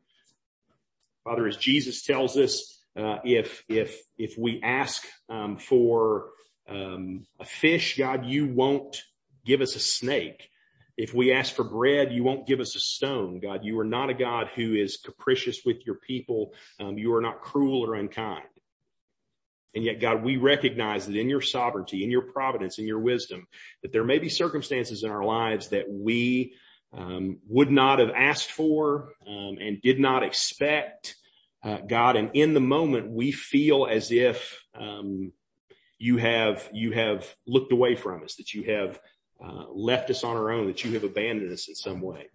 Father, 1.24 1.48
as 1.48 1.58
Jesus 1.58 2.04
tells 2.04 2.38
us, 2.38 2.80
uh, 2.96 3.18
if 3.24 3.64
if 3.68 4.02
if 4.18 4.38
we 4.38 4.62
ask 4.64 5.06
um, 5.30 5.58
for 5.58 6.30
um, 6.68 7.26
a 7.40 7.46
fish, 7.46 7.98
God, 7.98 8.26
you 8.26 8.48
won't 8.48 9.04
give 9.46 9.62
us 9.62 9.76
a 9.76 9.80
snake. 9.80 10.50
If 10.98 11.14
we 11.14 11.32
ask 11.32 11.54
for 11.54 11.64
bread, 11.64 12.12
you 12.12 12.24
won't 12.24 12.48
give 12.48 12.60
us 12.60 12.76
a 12.76 12.80
stone. 12.80 13.40
God, 13.40 13.64
you 13.64 13.80
are 13.80 13.86
not 13.86 14.10
a 14.10 14.16
God 14.16 14.50
who 14.56 14.74
is 14.74 14.98
capricious 14.98 15.62
with 15.64 15.86
your 15.86 15.96
people. 15.96 16.54
Um, 16.80 16.98
you 16.98 17.14
are 17.14 17.22
not 17.22 17.42
cruel 17.42 17.86
or 17.86 17.94
unkind. 17.94 18.48
And 19.76 19.86
yet, 19.86 20.02
God, 20.02 20.24
we 20.24 20.38
recognize 20.38 21.06
that 21.06 21.16
in 21.16 21.30
your 21.30 21.42
sovereignty, 21.42 22.04
in 22.04 22.10
your 22.10 22.24
providence, 22.24 22.80
in 22.80 22.88
your 22.88 23.00
wisdom, 23.00 23.48
that 23.84 23.92
there 23.92 24.04
may 24.04 24.18
be 24.18 24.28
circumstances 24.28 25.04
in 25.04 25.12
our 25.12 25.24
lives 25.24 25.70
that 25.70 25.86
we 25.88 26.56
um, 26.94 27.38
would 27.48 27.70
not 27.70 28.00
have 28.00 28.10
asked 28.10 28.50
for 28.50 29.14
um, 29.28 29.58
and 29.62 29.82
did 29.82 30.00
not 30.00 30.24
expect, 30.24 31.16
uh, 31.64 31.78
God. 31.78 32.16
And 32.16 32.32
in 32.34 32.56
the 32.56 32.60
moment, 32.60 33.12
we 33.12 33.32
feel 33.32 33.86
as 33.86 34.12
if 34.12 34.64
um, 34.74 35.32
you 36.00 36.18
have 36.18 36.68
you 36.74 36.92
have 36.92 37.36
looked 37.46 37.72
away 37.72 37.96
from 37.96 38.24
us, 38.24 38.36
that 38.36 38.54
you 38.54 38.64
have 38.64 39.00
uh, 39.44 39.66
left 39.70 40.10
us 40.10 40.24
on 40.24 40.36
our 40.36 40.52
own, 40.52 40.68
that 40.68 40.84
you 40.84 40.94
have 40.94 41.04
abandoned 41.04 41.52
us 41.52 41.68
in 41.68 41.76
some 41.76 42.02
way. 42.02 42.28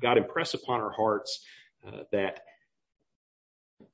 God, 0.00 0.18
impress 0.18 0.54
upon 0.54 0.80
our 0.80 0.90
hearts 0.90 1.44
uh, 1.86 2.02
that 2.12 2.40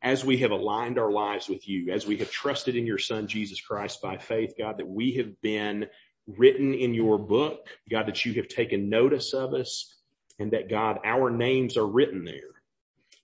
as 0.01 0.25
we 0.25 0.39
have 0.39 0.51
aligned 0.51 0.99
our 0.99 1.11
lives 1.11 1.49
with 1.49 1.69
you, 1.69 1.93
as 1.93 2.07
we 2.07 2.17
have 2.19 2.31
trusted 2.31 2.77
in 2.77 2.87
your 2.87 2.99
son, 2.99 3.27
Jesus 3.27 3.61
Christ 3.61 4.01
by 4.01 4.17
faith, 4.17 4.55
God, 4.59 4.79
that 4.79 4.89
we 4.89 5.13
have 5.15 5.41
been 5.41 5.87
written 6.27 6.75
in 6.75 6.95
your 6.95 7.19
book, 7.19 7.69
God, 7.91 8.07
that 8.07 8.25
you 8.25 8.35
have 8.35 8.49
taken 8.49 8.89
notice 8.89 9.33
of 9.33 9.55
us 9.55 9.97
and 10.39 10.53
that 10.53 10.69
God, 10.69 10.99
our 11.05 11.31
names 11.31 11.77
are 11.77 11.87
written 11.87 12.25
there 12.25 12.63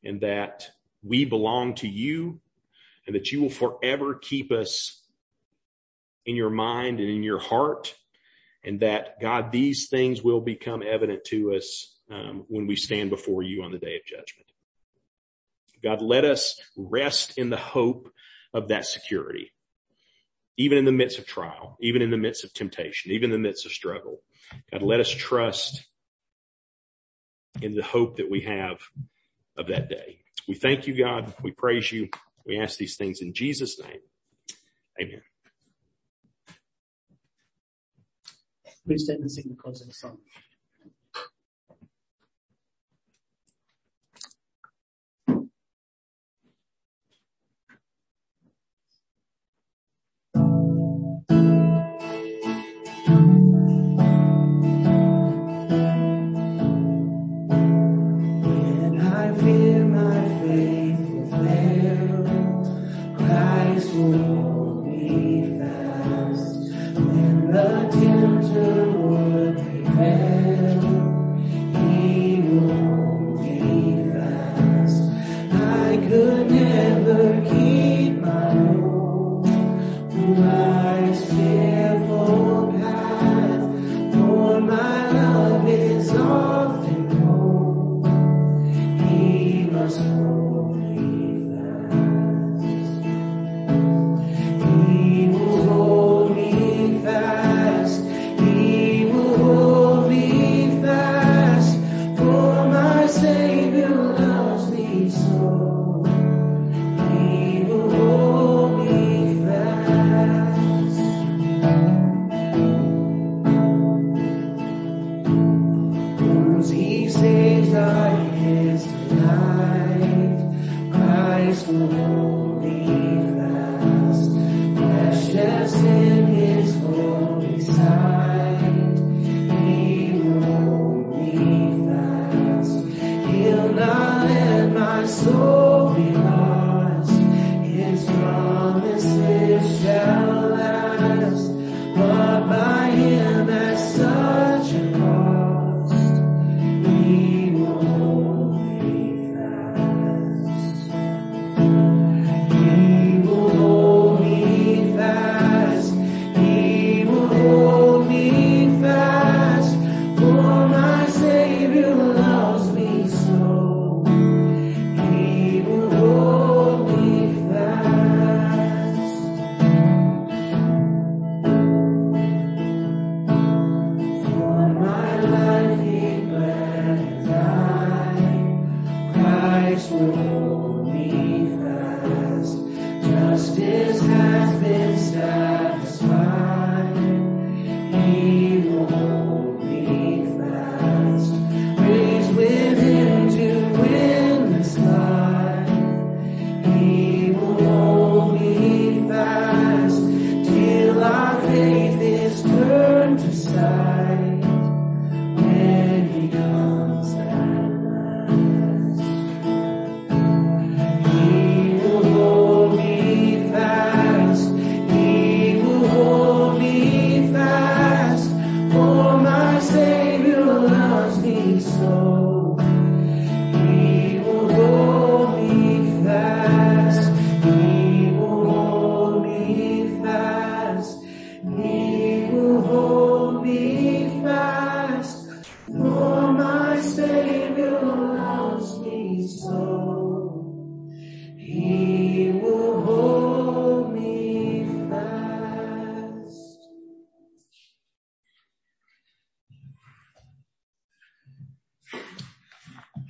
and 0.04 0.20
that 0.20 0.68
we 1.02 1.24
belong 1.24 1.74
to 1.76 1.88
you 1.88 2.40
and 3.06 3.14
that 3.14 3.32
you 3.32 3.40
will 3.40 3.50
forever 3.50 4.14
keep 4.14 4.52
us 4.52 5.02
in 6.26 6.36
your 6.36 6.50
mind 6.50 7.00
and 7.00 7.09
in 7.09 7.22
your 7.22 7.38
heart 7.38 7.94
and 8.64 8.80
that 8.80 9.20
God, 9.20 9.52
these 9.52 9.88
things 9.88 10.22
will 10.22 10.40
become 10.40 10.82
evident 10.82 11.24
to 11.26 11.54
us 11.54 11.96
um, 12.11 12.44
when 12.48 12.66
we 12.66 12.76
stand 12.76 13.11
before 13.11 13.42
you 13.42 13.62
on 13.62 13.72
the 13.72 13.78
day 13.78 13.96
of 13.96 14.04
judgment. 14.04 14.46
God, 15.82 16.02
let 16.02 16.24
us 16.24 16.61
rest 16.76 17.38
in 17.38 17.50
the 17.50 17.56
hope 17.56 18.11
of 18.52 18.68
that 18.68 18.86
security, 18.86 19.52
even 20.56 20.78
in 20.78 20.84
the 20.84 20.92
midst 20.92 21.18
of 21.18 21.26
trial, 21.26 21.76
even 21.80 22.02
in 22.02 22.11
the 22.11 22.16
midst 22.16 22.44
of 22.44 22.52
temptation, 22.52 23.12
even 23.12 23.32
in 23.32 23.42
the 23.42 23.48
midst 23.48 23.64
of 23.64 23.72
struggle. 23.72 24.20
God, 24.72 24.82
let 24.82 25.00
us 25.00 25.11
trust 25.11 25.84
in 27.61 27.74
the 27.74 27.82
hope 27.82 28.16
that 28.16 28.30
we 28.30 28.42
have 28.42 28.80
of 29.56 29.68
that 29.68 29.88
day. 29.88 30.20
We 30.46 30.54
thank 30.54 30.86
you, 30.86 30.96
God. 30.96 31.34
We 31.42 31.52
praise 31.52 31.92
you. 31.92 32.09
We 32.46 32.59
ask 32.59 32.78
these 32.78 32.96
things 32.96 33.20
in 33.20 33.34
Jesus' 33.34 33.78
name. 33.78 34.00
Amen. 35.00 35.22
Please 38.89 39.05
stand 39.05 39.20
and 39.20 39.30
sing 39.30 39.45
the 39.51 39.55
closing 39.55 39.93
song. 39.93 40.16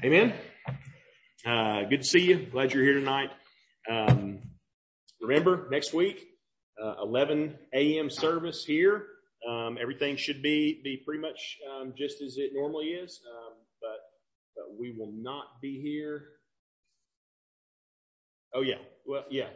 Amen. 0.04 0.32
Uh, 1.44 1.82
good 1.82 2.02
to 2.02 2.06
see 2.06 2.20
you. 2.20 2.46
Glad 2.52 2.72
you're 2.72 2.84
here 2.84 2.94
tonight. 2.94 3.30
Um, 3.90 4.38
remember 5.20 5.66
next 5.72 5.92
week, 5.92 6.24
uh, 6.80 7.02
11 7.02 7.58
a.m. 7.74 8.08
service 8.08 8.64
here. 8.64 9.06
Um, 9.48 9.76
everything 9.80 10.16
should 10.16 10.40
be 10.40 10.80
be 10.84 11.02
pretty 11.04 11.20
much 11.20 11.58
um, 11.68 11.94
just 11.98 12.22
as 12.22 12.36
it 12.36 12.50
normally 12.54 12.90
is, 12.90 13.20
um, 13.28 13.54
but 13.80 13.98
but 14.54 14.78
we 14.78 14.94
will 14.96 15.12
not 15.16 15.60
be 15.60 15.80
here. 15.80 16.26
Oh 18.54 18.62
yeah, 18.62 18.78
well 19.04 19.24
yeah, 19.30 19.48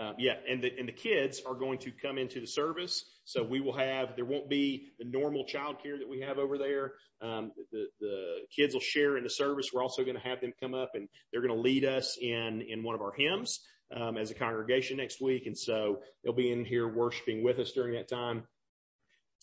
um, 0.00 0.14
yeah, 0.18 0.34
and 0.48 0.62
the 0.62 0.72
and 0.76 0.88
the 0.88 0.92
kids 0.92 1.40
are 1.46 1.54
going 1.54 1.78
to 1.78 1.92
come 1.92 2.18
into 2.18 2.40
the 2.40 2.46
service, 2.46 3.04
so 3.24 3.44
we 3.44 3.60
will 3.60 3.76
have 3.76 4.16
there 4.16 4.24
won't 4.24 4.48
be 4.48 4.88
the 4.98 5.04
normal 5.04 5.44
child 5.44 5.76
care 5.82 5.98
that 5.98 6.08
we 6.08 6.20
have 6.20 6.38
over 6.38 6.58
there. 6.58 6.94
Um, 7.22 7.52
the 7.70 7.86
the 8.00 8.38
kids 8.54 8.74
will 8.74 8.80
share 8.80 9.16
in 9.16 9.22
the 9.22 9.30
service. 9.30 9.70
We're 9.72 9.82
also 9.82 10.02
going 10.02 10.16
to 10.16 10.22
have 10.22 10.40
them 10.40 10.52
come 10.60 10.74
up 10.74 10.90
and 10.94 11.08
they're 11.32 11.42
going 11.42 11.54
to 11.54 11.60
lead 11.60 11.84
us 11.84 12.18
in 12.20 12.62
in 12.68 12.82
one 12.82 12.96
of 12.96 13.02
our 13.02 13.12
hymns 13.16 13.60
um, 13.96 14.16
as 14.16 14.32
a 14.32 14.34
congregation 14.34 14.96
next 14.96 15.20
week, 15.20 15.46
and 15.46 15.56
so 15.56 16.00
they'll 16.22 16.32
be 16.34 16.50
in 16.50 16.64
here 16.64 16.88
worshiping 16.88 17.44
with 17.44 17.60
us 17.60 17.70
during 17.72 17.94
that 17.94 18.08
time. 18.08 18.42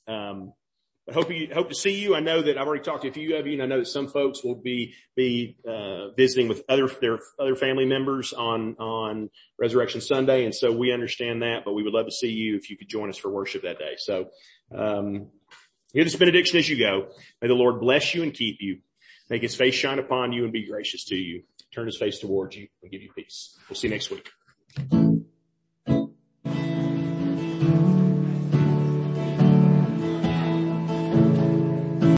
Um, 0.07 0.53
I 1.09 1.13
hope 1.13 1.31
you 1.31 1.49
hope 1.51 1.69
to 1.69 1.75
see 1.75 1.99
you. 1.99 2.15
I 2.15 2.19
know 2.19 2.41
that 2.41 2.57
I've 2.57 2.67
already 2.67 2.83
talked 2.83 3.01
to 3.03 3.09
a 3.09 3.11
few 3.11 3.35
of 3.35 3.47
you, 3.47 3.53
and 3.53 3.63
I 3.63 3.65
know 3.65 3.79
that 3.79 3.87
some 3.87 4.07
folks 4.07 4.43
will 4.43 4.55
be 4.55 4.93
be 5.15 5.57
uh, 5.67 6.11
visiting 6.11 6.47
with 6.47 6.63
other 6.69 6.87
their 7.01 7.19
other 7.39 7.55
family 7.55 7.85
members 7.85 8.33
on 8.33 8.75
on 8.75 9.29
Resurrection 9.59 9.99
Sunday, 9.99 10.45
and 10.45 10.53
so 10.53 10.71
we 10.71 10.93
understand 10.93 11.41
that. 11.41 11.65
But 11.65 11.73
we 11.73 11.81
would 11.81 11.93
love 11.93 12.05
to 12.05 12.11
see 12.11 12.29
you 12.29 12.55
if 12.55 12.69
you 12.69 12.77
could 12.77 12.87
join 12.87 13.09
us 13.09 13.17
for 13.17 13.29
worship 13.29 13.63
that 13.63 13.79
day. 13.79 13.95
So, 13.97 14.29
um, 14.73 15.29
hear 15.91 16.03
this 16.03 16.15
benediction 16.15 16.59
as 16.59 16.69
you 16.69 16.77
go. 16.77 17.09
May 17.41 17.47
the 17.47 17.55
Lord 17.55 17.79
bless 17.79 18.13
you 18.13 18.21
and 18.21 18.33
keep 18.33 18.57
you. 18.59 18.79
Make 19.27 19.41
His 19.41 19.55
face 19.55 19.73
shine 19.73 19.97
upon 19.97 20.33
you 20.33 20.43
and 20.43 20.53
be 20.53 20.67
gracious 20.67 21.05
to 21.05 21.15
you. 21.15 21.43
Turn 21.73 21.87
His 21.87 21.97
face 21.97 22.19
towards 22.19 22.55
you 22.55 22.67
and 22.83 22.91
give 22.91 23.01
you 23.01 23.11
peace. 23.15 23.57
We'll 23.67 23.75
see 23.75 23.87
you 23.87 23.93
next 23.93 24.11
week. 24.11 24.29